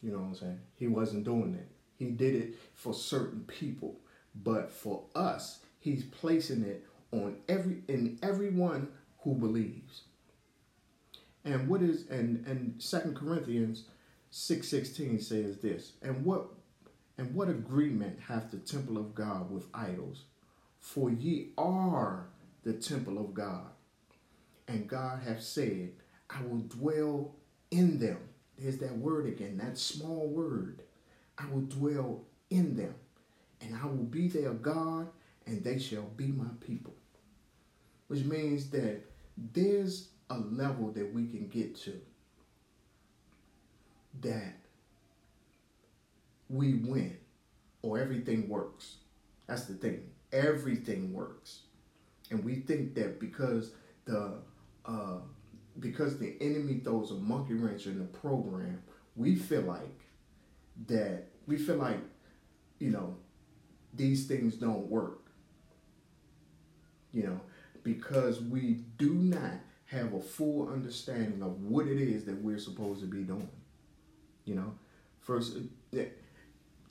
[0.00, 0.60] You know what I'm saying?
[0.76, 1.68] He wasn't doing it.
[1.98, 3.98] He did it for certain people,
[4.36, 10.02] but for us, he's placing it on every in everyone who believes.
[11.44, 13.84] And what is and and Second Corinthians
[14.30, 16.46] six sixteen says this, and what
[17.16, 20.24] and what agreement hath the temple of God with idols?
[20.78, 22.26] For ye are
[22.62, 23.68] the temple of God,
[24.68, 25.92] and God hath said,
[26.28, 27.34] I will dwell
[27.70, 28.18] in them.
[28.58, 30.82] There's that word again, that small word.
[31.38, 32.94] I will dwell in them,
[33.62, 35.08] and I will be their God,
[35.46, 36.94] and they shall be my people.
[38.08, 39.00] Which means that
[39.54, 42.00] there's a level that we can get to
[44.22, 44.56] that
[46.48, 47.16] we win
[47.82, 48.96] or everything works.
[49.46, 50.02] That's the thing.
[50.32, 51.60] Everything works.
[52.30, 53.72] And we think that because
[54.06, 54.34] the
[54.86, 55.18] uh,
[55.80, 58.82] because the enemy throws a monkey wrench in the program,
[59.16, 60.00] we feel like
[60.88, 62.00] that we feel like,
[62.78, 63.16] you know,
[63.94, 65.20] these things don't work.
[67.12, 67.40] You know,
[67.82, 69.52] because we do not
[69.90, 73.48] have a full understanding of what it is that we're supposed to be doing.
[74.44, 74.74] You know,
[75.20, 75.56] first,
[75.96, 76.02] uh,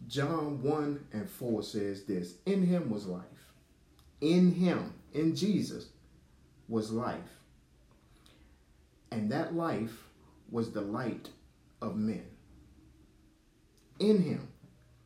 [0.08, 3.24] John 1 and 4 says this In him was life.
[4.22, 5.88] In him, in Jesus,
[6.68, 7.20] was life.
[9.12, 10.04] And that life
[10.52, 11.30] was the light
[11.82, 12.26] of men.
[14.00, 14.48] In him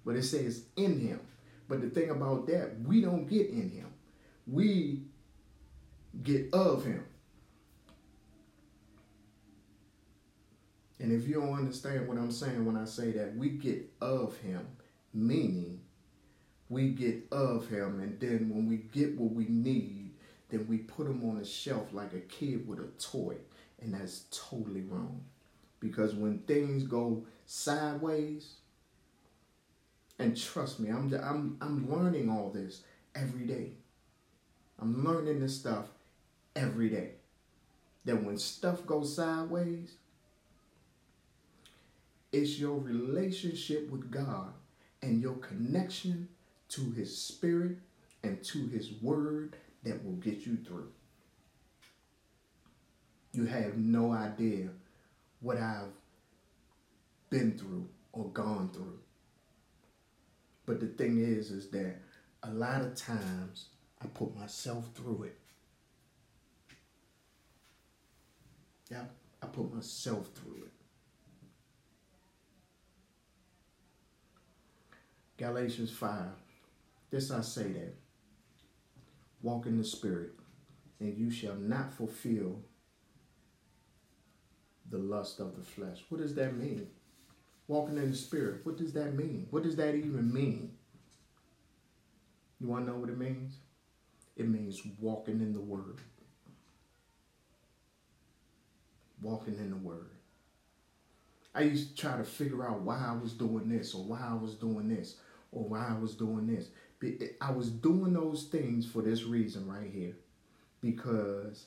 [0.06, 1.20] but it says in him.
[1.68, 3.88] But the thing about that, we don't get in him.
[4.46, 5.04] We
[6.22, 7.06] get of him.
[11.04, 14.38] And if you don't understand what I'm saying when I say that, we get of
[14.38, 14.66] him,
[15.14, 15.82] meaning
[16.70, 20.12] we get of him, and then when we get what we need,
[20.48, 23.36] then we put him on a shelf like a kid with a toy.
[23.82, 25.26] And that's totally wrong.
[25.82, 28.54] Because when things go sideways,
[30.20, 32.82] and trust me, I'm, I'm, I'm learning all this
[33.14, 33.72] every day.
[34.80, 35.88] I'm learning this stuff
[36.56, 37.16] every day.
[38.06, 39.98] That when stuff goes sideways,
[42.34, 44.54] it's your relationship with God
[45.04, 46.28] and your connection
[46.70, 47.78] to His Spirit
[48.24, 50.90] and to His Word that will get you through.
[53.34, 54.70] You have no idea
[55.42, 55.92] what I've
[57.30, 59.00] been through or gone through.
[60.66, 61.96] But the thing is, is that
[62.44, 63.68] a lot of times
[64.02, 65.38] I put myself through it.
[68.90, 69.04] Yeah,
[69.42, 70.73] I put myself through it.
[75.44, 76.24] Galatians 5.
[77.12, 77.96] This I say that
[79.42, 80.32] walk in the Spirit,
[81.02, 82.62] and you shall not fulfill
[84.90, 86.02] the lust of the flesh.
[86.08, 86.88] What does that mean?
[87.68, 88.62] Walking in the Spirit.
[88.64, 89.48] What does that mean?
[89.50, 90.72] What does that even mean?
[92.62, 93.58] You want to know what it means?
[94.38, 96.00] It means walking in the Word.
[99.22, 100.12] Walking in the Word.
[101.54, 104.36] I used to try to figure out why I was doing this or why I
[104.36, 105.18] was doing this
[105.54, 106.70] or why I was doing this.
[107.42, 110.16] I was doing those things for this reason right here.
[110.82, 111.66] Because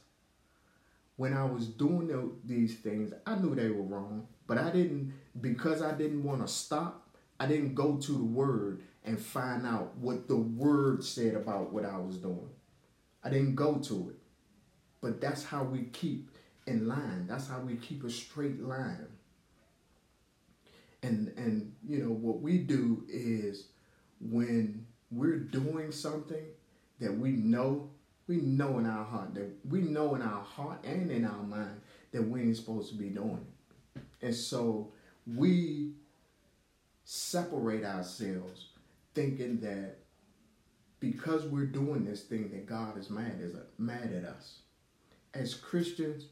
[1.16, 5.82] when I was doing these things, I knew they were wrong, but I didn't, because
[5.82, 7.08] I didn't want to stop,
[7.40, 11.84] I didn't go to the word and find out what the word said about what
[11.84, 12.50] I was doing.
[13.22, 14.16] I didn't go to it.
[15.00, 16.30] But that's how we keep
[16.66, 17.26] in line.
[17.28, 19.06] That's how we keep a straight line.
[21.02, 23.68] And and you know what we do is
[24.20, 26.44] when we're doing something
[27.00, 27.90] that we know,
[28.26, 31.80] we know in our heart that we know in our heart and in our mind
[32.12, 33.44] that we ain't supposed to be doing
[33.94, 34.02] it.
[34.22, 34.92] And so
[35.26, 35.92] we
[37.04, 38.68] separate ourselves
[39.14, 39.98] thinking that
[40.98, 44.60] because we're doing this thing that God is mad is mad at us.
[45.34, 46.26] As Christians,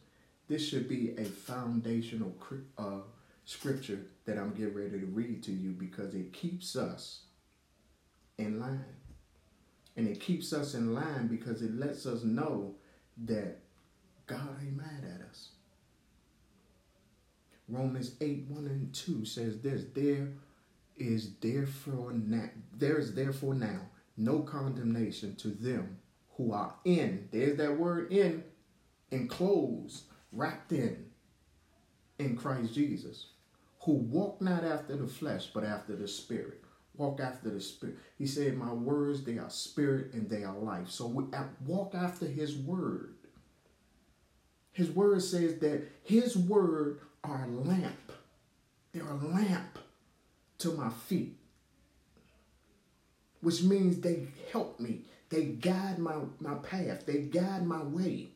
[0.49, 2.35] this should be a foundational
[2.79, 3.01] uh,
[3.45, 7.21] scripture that I'm getting ready to read to you because it keeps us
[8.39, 8.85] in line.
[9.97, 12.75] And it keeps us in line because it lets us know
[13.25, 13.59] that
[14.27, 15.51] God ain't mad at us.
[17.69, 20.29] Romans 8, 1 and 2 says this there
[20.97, 23.81] is therefore now there is therefore now
[24.17, 25.99] no condemnation to them
[26.37, 28.45] who are in, there's that word in,
[29.11, 31.07] enclosed, wrapped in,
[32.19, 33.27] in Christ Jesus,
[33.81, 36.64] who walk not after the flesh, but after the spirit.
[36.97, 37.97] Walk after the spirit.
[38.17, 40.91] He said, My words, they are spirit and they are life.
[40.91, 43.15] So we uh, walk after his word.
[44.73, 48.13] His word says that his word are a lamp.
[48.93, 49.79] They're a lamp
[50.59, 51.37] to my feet.
[53.41, 55.03] Which means they help me.
[55.31, 57.07] They guide my, my path.
[57.07, 58.29] They guide my way.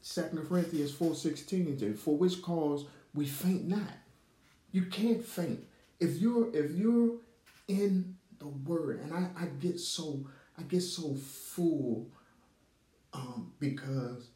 [0.00, 4.01] Second Corinthians 4.16, for which cause we faint not.
[4.72, 5.64] You can't faint.
[6.00, 7.18] If you're if you're
[7.68, 10.26] in the word, and I, I get so
[10.58, 12.08] I get so full
[13.12, 14.30] um, because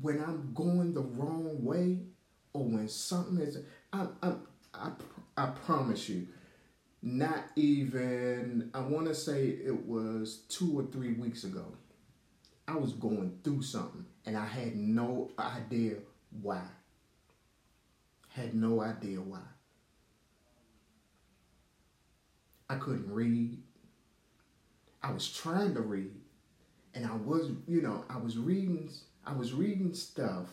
[0.00, 2.00] when I'm going the wrong way
[2.52, 3.58] or when something is
[3.92, 4.32] I I
[4.74, 4.90] I,
[5.36, 6.28] I promise you
[7.02, 11.64] not even I want to say it was 2 or 3 weeks ago
[12.68, 15.96] I was going through something and I had no idea
[16.42, 16.62] why
[18.36, 19.40] had no idea why.
[22.68, 23.58] I couldn't read.
[25.02, 26.12] I was trying to read.
[26.94, 28.90] And I was, you know, I was reading
[29.26, 30.46] I was reading stuff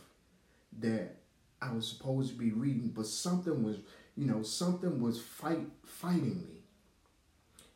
[0.80, 1.16] that
[1.62, 3.78] I was supposed to be reading, but something was,
[4.16, 6.64] you know, something was fight fighting me.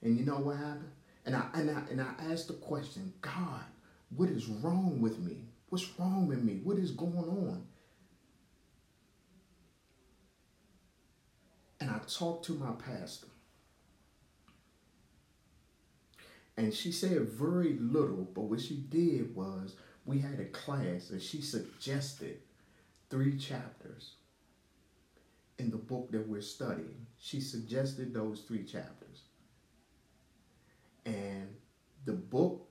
[0.01, 0.91] And you know what happened?
[1.25, 3.63] And I and I and I asked the question, God,
[4.15, 5.49] what is wrong with me?
[5.69, 6.61] What's wrong with me?
[6.63, 7.65] What is going on?
[11.87, 13.27] And I talked to my pastor.
[16.57, 19.75] And she said very little, but what she did was
[20.05, 22.39] we had a class and she suggested
[23.09, 24.15] three chapters
[25.59, 29.23] in the book that we're studying, she suggested those three chapters.
[31.05, 31.47] And
[32.05, 32.67] the book,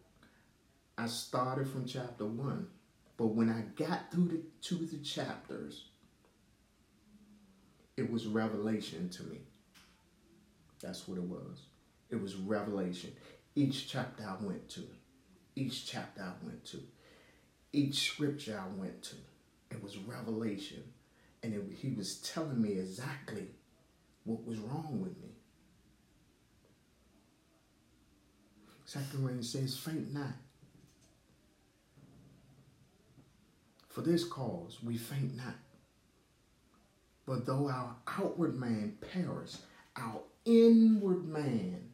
[0.98, 2.68] I started from chapter one.
[3.16, 5.86] But when I got through the of the chapters,
[7.96, 9.38] it was revelation to me.
[10.82, 11.62] That's what it was.
[12.10, 13.12] It was revelation.
[13.54, 14.82] Each chapter I went to,
[15.54, 16.82] each chapter I went to,
[17.72, 19.16] each scripture I went to,
[19.70, 20.82] it was revelation.
[21.42, 23.46] And it, he was telling me exactly
[24.24, 25.30] what was wrong with me.
[28.84, 30.34] Second Corinthians says, faint not.
[33.88, 35.54] For this cause we faint not.
[37.26, 39.56] But though our outward man perish,
[39.96, 41.88] our inward man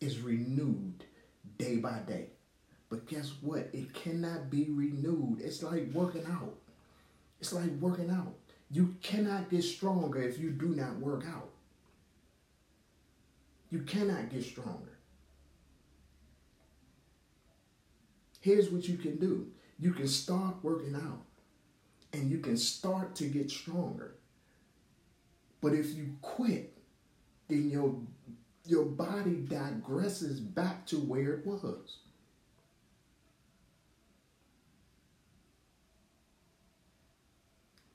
[0.00, 1.04] is renewed
[1.56, 2.26] day by day.
[2.90, 3.70] But guess what?
[3.72, 5.40] It cannot be renewed.
[5.40, 6.56] It's like working out.
[7.40, 8.34] It's like working out.
[8.70, 11.50] You cannot get stronger if you do not work out.
[13.70, 14.98] You cannot get stronger.
[18.40, 19.46] Here's what you can do
[19.78, 21.22] you can start working out
[22.12, 24.16] and you can start to get stronger.
[25.62, 26.76] But if you quit,
[27.48, 27.94] then your
[28.64, 31.98] your body digresses back to where it was.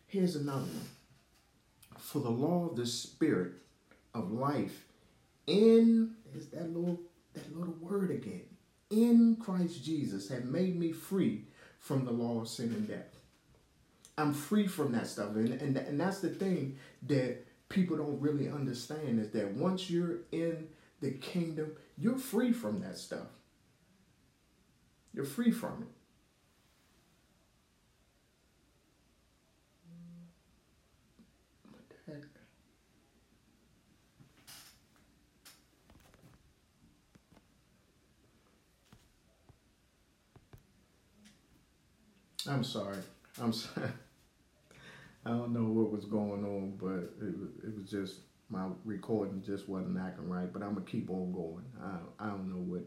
[0.07, 0.87] Here's another one.
[1.97, 3.53] For the law of the spirit
[4.13, 4.85] of life
[5.45, 7.01] in is that little
[7.33, 8.45] that little word again.
[8.89, 11.43] In Christ Jesus have made me free
[11.79, 13.17] from the law of sin and death.
[14.17, 15.35] I'm free from that stuff.
[15.35, 20.19] And, and, and that's the thing that people don't really understand is that once you're
[20.31, 20.67] in
[21.01, 23.27] the kingdom, you're free from that stuff.
[25.13, 25.89] You're free from it.
[42.49, 42.97] I'm sorry.
[43.41, 43.89] I'm sorry.
[45.27, 47.35] I don't know what was going on, but it,
[47.67, 50.51] it was just my recording just wasn't acting right.
[50.51, 51.65] But I'm gonna keep on going.
[51.83, 52.85] I I don't know what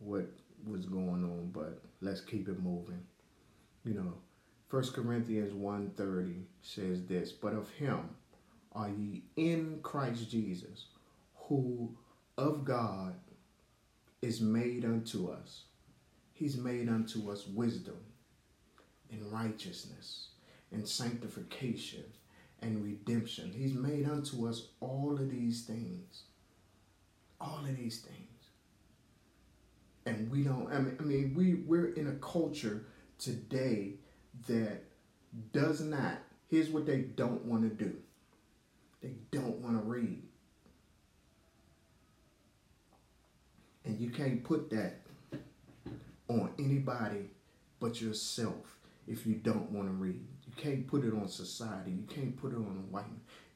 [0.00, 0.26] what
[0.66, 3.00] was going on, but let's keep it moving.
[3.84, 4.14] You know,
[4.68, 8.00] First Corinthians 1.30 says this, but of him
[8.72, 10.86] are ye in Christ Jesus,
[11.36, 11.94] who
[12.36, 13.14] of God
[14.22, 15.64] is made unto us.
[16.32, 17.98] He's made unto us wisdom
[19.12, 20.30] and righteousness
[20.74, 22.04] and sanctification
[22.60, 23.52] and redemption.
[23.56, 26.24] He's made unto us all of these things.
[27.40, 28.18] All of these things.
[30.06, 32.86] And we don't, I mean, I mean we, we're in a culture
[33.18, 33.94] today
[34.48, 34.82] that
[35.52, 36.18] does not,
[36.48, 37.94] here's what they don't want to do.
[39.00, 40.22] They don't want to read.
[43.84, 45.00] And you can't put that
[46.28, 47.30] on anybody
[47.80, 50.24] but yourself if you don't want to read.
[50.56, 51.90] You can't put it on society.
[51.90, 53.04] You can't put it on the white.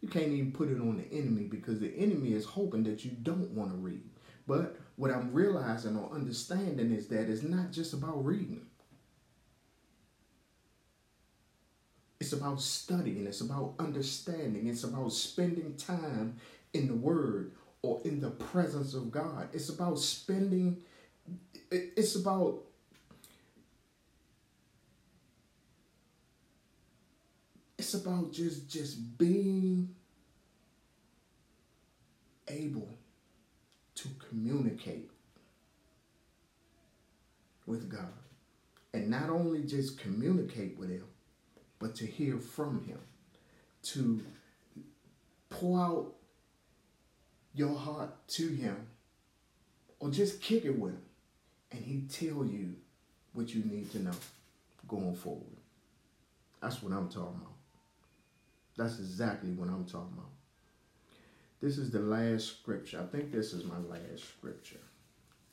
[0.00, 3.10] You can't even put it on the enemy because the enemy is hoping that you
[3.10, 4.02] don't want to read.
[4.46, 8.66] But what I'm realizing or understanding is that it's not just about reading.
[12.20, 13.26] It's about studying.
[13.26, 14.66] It's about understanding.
[14.66, 16.36] It's about spending time
[16.72, 19.48] in the Word or in the presence of God.
[19.52, 20.78] It's about spending,
[21.70, 22.62] it's about
[27.88, 29.88] it's about just just being
[32.46, 32.90] able
[33.94, 35.10] to communicate
[37.64, 38.12] with God.
[38.92, 41.04] And not only just communicate with him,
[41.78, 42.98] but to hear from him.
[43.84, 44.20] To
[45.48, 46.12] pour out
[47.54, 48.86] your heart to him
[49.98, 51.02] or just kick it with him
[51.72, 52.74] and he tell you
[53.32, 54.18] what you need to know
[54.86, 55.56] going forward.
[56.60, 57.57] That's what I'm talking about.
[58.78, 60.30] That's exactly what I'm talking about.
[61.60, 63.00] This is the last scripture.
[63.02, 64.80] I think this is my last scripture.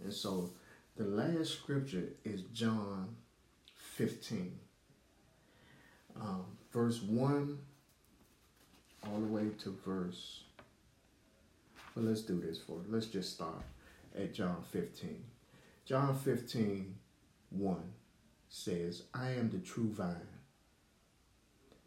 [0.03, 0.51] And so
[0.95, 3.15] the last scripture is John
[3.95, 4.59] 15,
[6.21, 7.57] um, verse 1
[9.07, 10.43] all the way to verse.
[11.95, 13.63] Well, let's do this for Let's just start
[14.15, 15.23] at John 15.
[15.85, 16.95] John 15,
[17.49, 17.77] 1
[18.49, 20.15] says, I am the true vine,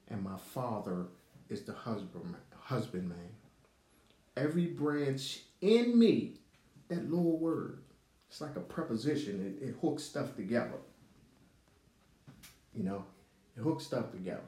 [0.08, 1.06] and my Father
[1.48, 2.40] is the husbandman.
[2.60, 3.30] husbandman.
[4.36, 6.34] Every branch in me,
[6.88, 7.80] that little word,
[8.28, 9.58] it's like a preposition.
[9.60, 10.78] It, it hooks stuff together.
[12.74, 13.04] You know,
[13.56, 14.42] it hooks stuff together.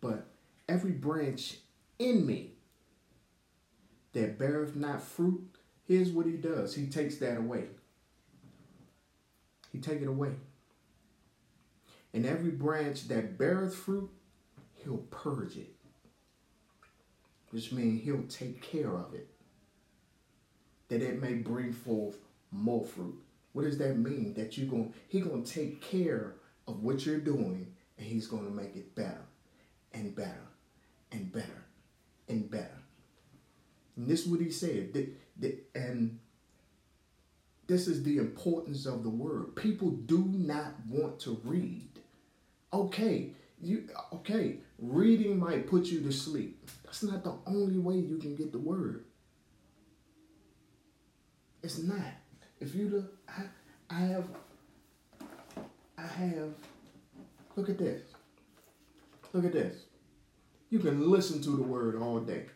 [0.00, 0.26] But
[0.68, 1.56] every branch
[1.98, 2.52] in me
[4.12, 5.48] that beareth not fruit,
[5.84, 6.74] here's what he does.
[6.74, 7.64] He takes that away.
[9.72, 10.32] He take it away.
[12.12, 14.10] And every branch that beareth fruit,
[14.84, 15.74] he'll purge it.
[17.50, 19.28] Which means he'll take care of it.
[20.88, 22.16] That it may bring forth
[22.50, 23.18] more fruit.
[23.52, 24.34] What does that mean?
[24.34, 26.34] That you're going he gonna take care
[26.66, 29.24] of what you're doing and he's gonna make it better
[29.92, 30.48] and better
[31.10, 31.64] and better
[32.28, 32.82] and better.
[33.96, 35.08] And this is what he said.
[35.74, 36.18] And
[37.66, 39.54] this is the importance of the word.
[39.56, 41.88] People do not want to read.
[42.72, 46.68] Okay, you okay, reading might put you to sleep.
[46.84, 49.04] That's not the only way you can get the word.
[51.62, 52.00] It's not.
[52.60, 53.44] If you look, I,
[53.88, 54.24] I have,
[55.96, 56.54] I have,
[57.56, 58.02] look at this.
[59.32, 59.84] Look at this.
[60.68, 62.46] You can listen to the word all day.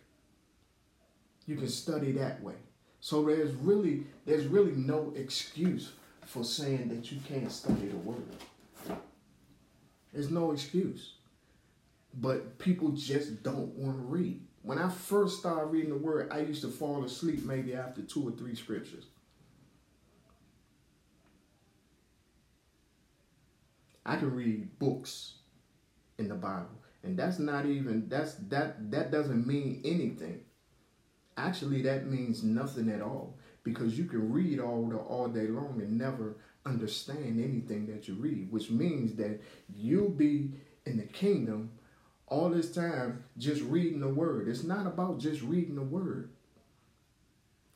[1.46, 2.54] You can study that way.
[3.00, 5.92] So there's really, there's really no excuse
[6.24, 8.24] for saying that you can't study the word.
[10.12, 11.15] There's no excuse.
[12.18, 14.40] But people just don't want to read.
[14.62, 18.26] When I first started reading the word, I used to fall asleep maybe after two
[18.26, 19.04] or three scriptures.
[24.04, 25.34] I can read books
[26.18, 26.82] in the Bible.
[27.02, 30.40] And that's not even that's that that doesn't mean anything.
[31.36, 35.80] Actually that means nothing at all because you can read all the all day long
[35.80, 39.40] and never understand anything that you read, which means that
[39.76, 40.50] you'll be
[40.84, 41.70] in the kingdom
[42.28, 44.48] all this time just reading the word.
[44.48, 46.30] It's not about just reading the word.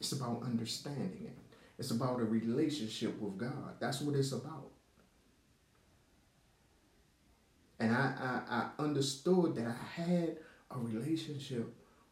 [0.01, 1.37] It's about understanding it.
[1.79, 3.75] It's about a relationship with God.
[3.79, 4.71] That's what it's about.
[7.79, 8.13] And I,
[8.49, 10.37] I, I understood that I had
[10.71, 11.67] a relationship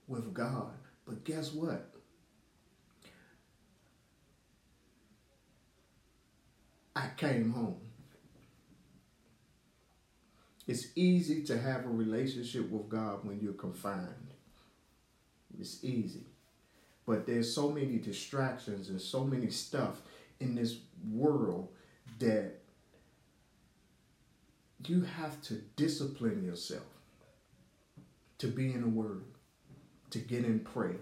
[0.07, 0.73] with God.
[1.05, 1.91] But guess what?
[6.97, 7.88] I came home.
[10.69, 14.35] It's easy to have a relationship with God when you're confined.
[15.59, 16.27] It's easy.
[17.07, 20.03] But there's so many distractions and so many stuff
[20.41, 20.77] in this
[21.11, 21.69] world
[22.19, 22.61] that
[24.87, 26.83] you have to discipline yourself
[28.37, 29.25] to be in the Word,
[30.11, 31.01] to get in prayer.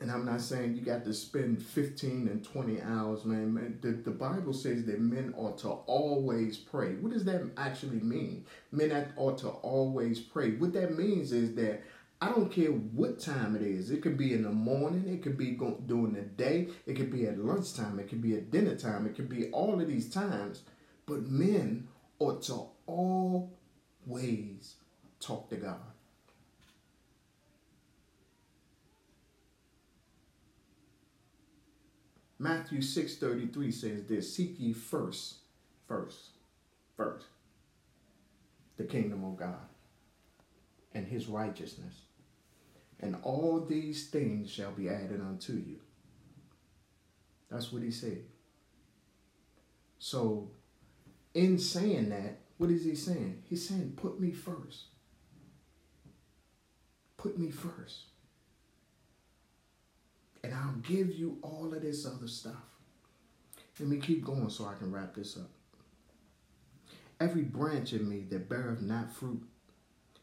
[0.00, 3.78] And I'm not saying you got to spend 15 and 20 hours, man.
[3.82, 6.94] the, the Bible says that men ought to always pray.
[6.94, 8.44] What does that actually mean?
[8.70, 10.52] Men ought to always pray.
[10.52, 11.82] What that means is that
[12.20, 13.90] I don't care what time it is.
[13.90, 15.08] It could be in the morning.
[15.08, 15.52] It could be
[15.86, 16.68] during the day.
[16.86, 18.00] It could be at lunchtime.
[18.00, 19.06] It could be at dinner time.
[19.06, 20.62] It could be all of these times.
[21.06, 21.88] But men
[22.18, 24.74] ought to always
[25.20, 25.78] talk to God.
[32.38, 35.38] Matthew 6:33 says this, seek ye first,
[35.86, 36.30] first,
[36.96, 37.26] first
[38.78, 39.68] the kingdom of God
[40.94, 41.94] and his righteousness.
[43.00, 45.80] And all these things shall be added unto you.
[47.50, 48.24] That's what he said.
[49.98, 50.50] So
[51.34, 53.42] in saying that, what is he saying?
[53.48, 54.86] He's saying, put me first.
[57.16, 58.07] Put me first.
[60.48, 62.54] And I'll give you all of this other stuff.
[63.78, 65.50] Let me keep going so I can wrap this up.
[67.20, 69.42] Every branch in me that beareth not fruit,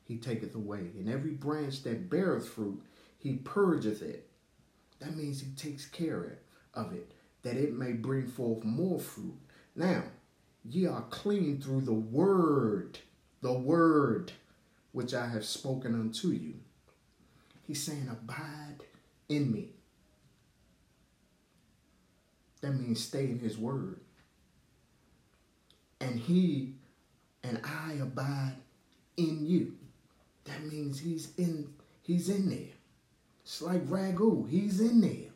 [0.03, 0.89] he taketh away.
[0.97, 2.82] And every branch that beareth fruit,
[3.19, 4.28] he purgeth it.
[4.99, 6.39] That means he takes care
[6.73, 7.11] of it,
[7.43, 9.38] that it may bring forth more fruit.
[9.76, 10.05] Now,
[10.63, 12.97] ye are clean through the word,
[13.41, 14.32] the word
[14.91, 16.55] which I have spoken unto you.
[17.61, 18.86] He's saying, abide
[19.30, 19.76] in me.
[22.66, 23.99] That means stay in his word.
[26.01, 26.74] And he
[27.43, 28.55] and I abide
[29.18, 29.74] in you.
[30.45, 32.74] That means he's in he's in there.
[33.43, 35.30] It's like ragu, he's in there.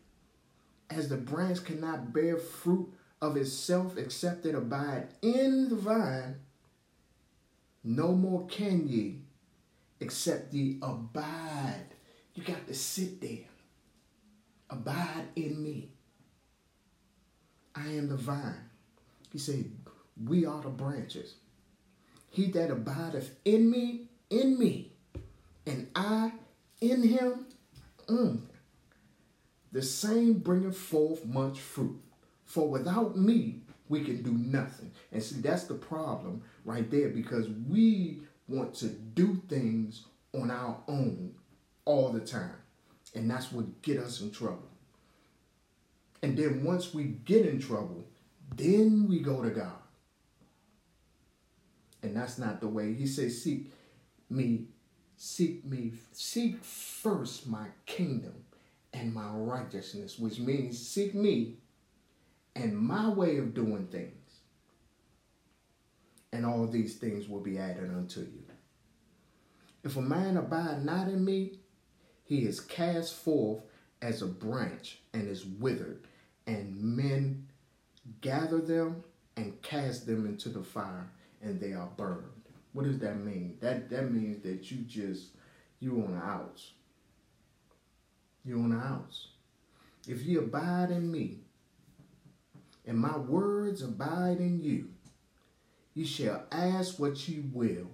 [0.89, 6.38] As the branch cannot bear fruit of itself except it abide in the vine,
[7.84, 9.19] no more can ye
[9.99, 11.93] except ye abide.
[12.34, 13.45] You got to sit there.
[14.71, 15.91] Abide in me.
[17.80, 18.69] I am the vine.
[19.32, 19.71] He said,
[20.23, 21.36] We are the branches.
[22.32, 24.91] He that abideth in me, in me,
[25.65, 26.34] and I
[26.82, 27.45] in him,
[28.07, 28.41] mm,
[29.71, 31.99] the same bringeth forth much fruit.
[32.45, 34.91] For without me, we can do nothing.
[35.11, 40.77] And see, that's the problem right there because we want to do things on our
[40.88, 41.34] own
[41.86, 42.55] all the time.
[43.15, 44.68] And that's what get us in trouble.
[46.22, 48.05] And then once we get in trouble,
[48.55, 49.72] then we go to God.
[52.03, 52.93] And that's not the way.
[52.93, 53.72] He says, seek
[54.30, 54.65] me,
[55.17, 58.45] seek me, seek first my kingdom
[58.93, 61.57] and my righteousness, which means seek me
[62.55, 64.13] and my way of doing things.
[66.32, 68.43] And all these things will be added unto you.
[69.84, 71.59] If a man abide not in me,
[72.24, 73.61] he is cast forth
[74.01, 76.05] as a branch and is withered,
[76.50, 77.47] and men
[78.22, 79.04] gather them
[79.38, 81.12] and cast them into the fire,
[81.43, 82.26] and they are burned.
[82.74, 83.58] What does that mean?
[83.62, 85.28] That that means that you just
[85.80, 86.72] you on the outs.
[88.43, 89.28] You on the outs.
[90.08, 91.41] If you abide in me,
[92.86, 94.89] and my words abide in you,
[95.93, 97.91] you shall ask what you will,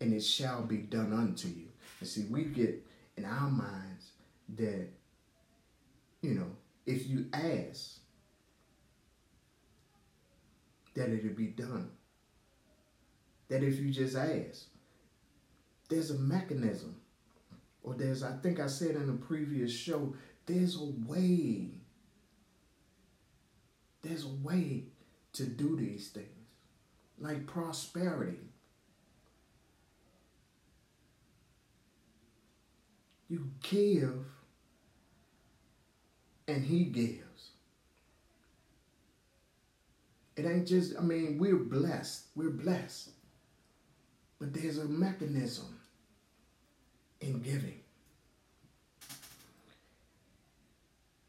[0.00, 1.68] and it shall be done unto you.
[2.00, 2.84] And see, we get
[3.16, 4.10] in our minds
[4.56, 4.88] that,
[6.20, 6.50] you know,
[6.88, 7.98] if you ask,
[10.94, 11.90] that it'll be done.
[13.48, 14.64] That if you just ask,
[15.90, 16.96] there's a mechanism.
[17.82, 20.14] Or there's, I think I said in a previous show,
[20.46, 21.82] there's a way.
[24.02, 24.84] There's a way
[25.34, 26.26] to do these things.
[27.18, 28.38] Like prosperity.
[33.28, 34.24] You give
[36.48, 37.50] and he gives.
[40.36, 42.26] It ain't just, I mean, we're blessed.
[42.34, 43.10] We're blessed.
[44.40, 45.78] But there's a mechanism
[47.20, 47.80] in giving.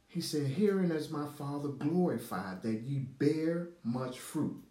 [0.07, 4.63] He said, Herein is my Father glorified, that ye bear much fruit.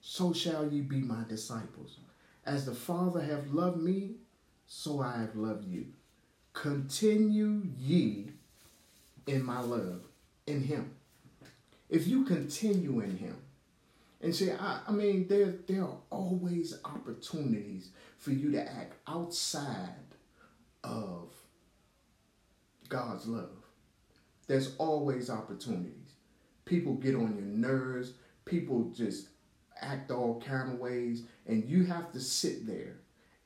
[0.00, 1.98] So shall ye be my disciples.
[2.44, 4.16] As the Father hath loved me,
[4.66, 5.86] so I have loved you.
[6.52, 8.30] Continue ye
[9.26, 10.02] in my love,
[10.46, 10.94] in him.
[11.88, 13.36] If you continue in him,
[14.20, 19.90] and say, I, I mean, there, there are always opportunities for you to act outside
[20.82, 21.30] of
[22.88, 23.50] God's love.
[24.46, 26.12] There's always opportunities.
[26.64, 28.14] People get on your nerves.
[28.44, 29.28] People just
[29.80, 31.24] act all kind of ways.
[31.46, 32.96] And you have to sit there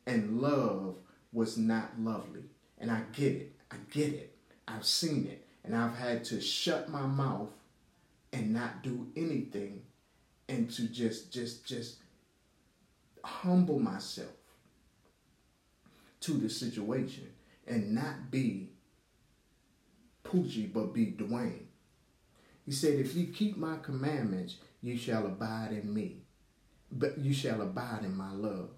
[0.07, 0.97] and love
[1.33, 2.45] was not lovely.
[2.79, 3.57] And I get it.
[3.71, 4.37] I get it.
[4.69, 5.47] I've seen it.
[5.65, 7.51] And I've had to shut my mouth
[8.33, 9.83] and not do anything
[10.49, 11.97] and to just just just
[13.25, 14.29] humble myself
[16.21, 17.29] to the situation
[17.67, 18.71] and not be
[20.25, 21.67] Poochie but be Dwain.
[22.65, 26.23] He said, If you keep my commandments, you shall abide in me,
[26.93, 28.71] but you shall abide in my love,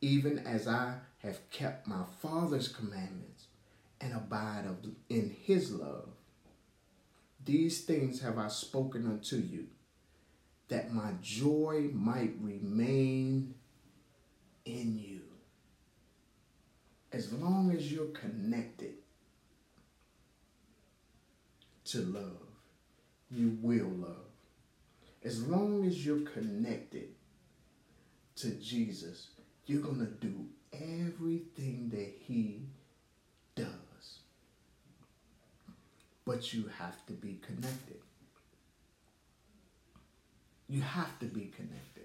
[0.00, 3.29] even as I have kept my Father's commandments
[4.00, 4.64] and abide
[5.08, 6.08] in his love.
[7.44, 9.66] These things have I spoken unto you,
[10.68, 13.54] that my joy might remain
[14.64, 15.20] in you.
[17.12, 18.94] As long as you're connected
[21.86, 22.46] to love,
[23.30, 24.16] you will love.
[25.24, 27.08] As long as you're connected
[28.36, 29.28] to Jesus,
[29.66, 32.62] you're going to do everything that he
[33.54, 33.66] does.
[36.30, 37.98] But you have to be connected.
[40.68, 42.04] You have to be connected.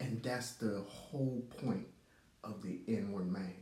[0.00, 1.86] And that's the whole point
[2.42, 3.54] of the inward man.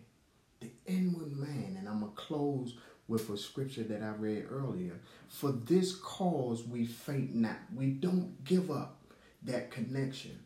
[0.60, 4.98] The inward man, and I'm going to close with a scripture that I read earlier.
[5.28, 7.58] For this cause we faint not.
[7.74, 9.02] We don't give up
[9.42, 10.38] that connection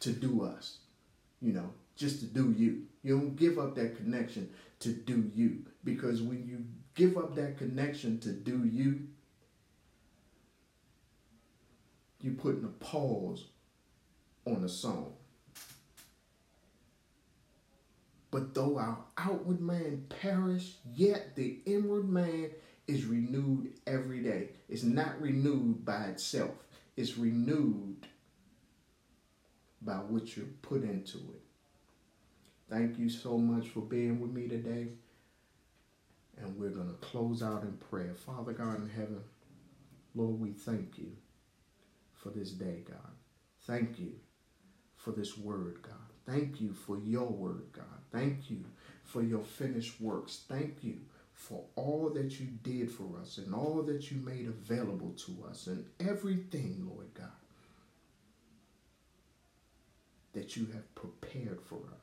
[0.00, 0.78] to do us,
[1.40, 2.82] you know, just to do you.
[3.02, 5.64] You don't give up that connection to do you.
[5.84, 6.64] Because when you
[6.94, 9.08] give up that connection to do you,
[12.20, 13.46] you're putting a pause
[14.46, 15.12] on a song.
[18.30, 22.50] But though our outward man perish, yet the inward man
[22.86, 24.48] is renewed every day.
[24.68, 26.54] It's not renewed by itself,
[26.96, 28.06] it's renewed
[29.82, 31.41] by what you put into it.
[32.72, 34.88] Thank you so much for being with me today.
[36.38, 38.14] And we're going to close out in prayer.
[38.14, 39.20] Father God in heaven,
[40.14, 41.12] Lord, we thank you
[42.14, 43.12] for this day, God.
[43.66, 44.12] Thank you
[44.96, 45.94] for this word, God.
[46.26, 47.84] Thank you for your word, God.
[48.10, 48.64] Thank you
[49.04, 50.44] for your finished works.
[50.48, 51.00] Thank you
[51.34, 55.66] for all that you did for us and all that you made available to us
[55.66, 57.28] and everything, Lord God.
[60.32, 62.01] that you have prepared for us.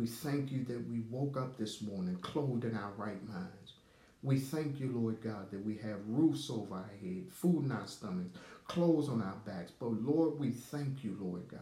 [0.00, 3.74] We thank you that we woke up this morning clothed in our right minds.
[4.22, 7.86] We thank you, Lord God, that we have roofs over our head, food in our
[7.86, 9.72] stomachs, clothes on our backs.
[9.78, 11.60] But Lord, we thank you, Lord God,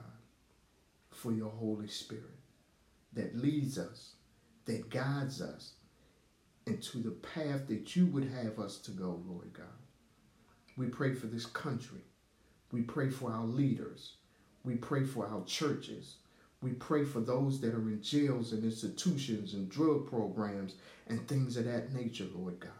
[1.10, 2.38] for your Holy Spirit
[3.12, 4.12] that leads us,
[4.66, 5.72] that guides us
[6.68, 9.66] into the path that you would have us to go, Lord God.
[10.76, 12.04] We pray for this country.
[12.70, 14.12] We pray for our leaders.
[14.62, 16.18] We pray for our churches.
[16.60, 20.74] We pray for those that are in jails and institutions and drug programs
[21.06, 22.72] and things of that nature, Lord God.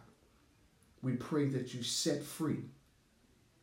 [1.00, 2.64] We pray that you set free,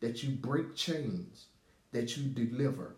[0.00, 1.46] that you break chains,
[1.92, 2.96] that you deliver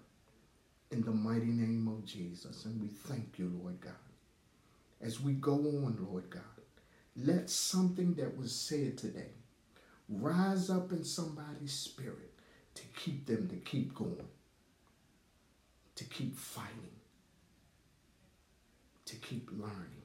[0.91, 2.65] in the mighty name of Jesus.
[2.65, 3.93] And we thank you, Lord God.
[5.01, 6.43] As we go on, Lord God,
[7.17, 9.33] let something that was said today
[10.09, 12.33] rise up in somebody's spirit
[12.75, 14.29] to keep them to keep going,
[15.97, 16.98] to keep fighting,
[19.09, 20.03] to keep learning.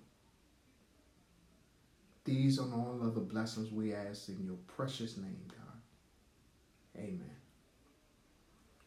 [2.26, 7.02] These and all other blessings we ask in your precious name, God.
[7.04, 7.36] Amen.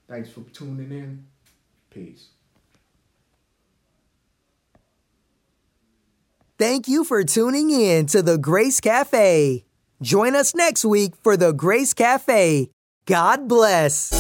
[0.09, 1.27] Thanks for tuning in.
[1.91, 2.29] Peace.
[6.59, 9.65] Thank you for tuning in to the Grace Cafe.
[10.01, 12.71] Join us next week for the Grace Cafe.
[13.05, 14.11] God bless.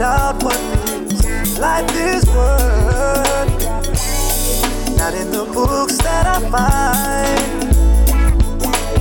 [0.00, 3.66] found out what life is worth.
[4.96, 7.68] Not in the books that I find,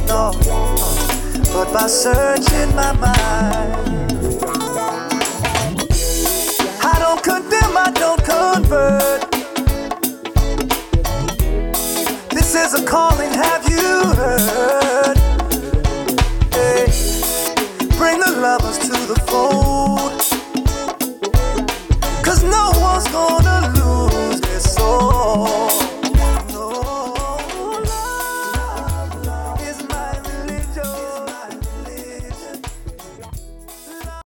[0.07, 3.75] no, uh, but by searching my mind.
[6.81, 9.31] I don't condemn, I don't convert.
[12.31, 15.17] This is a calling, have you heard?
[16.53, 16.87] Hey,
[17.97, 19.76] bring the lovers to the fold.
[23.19, 23.56] Oh.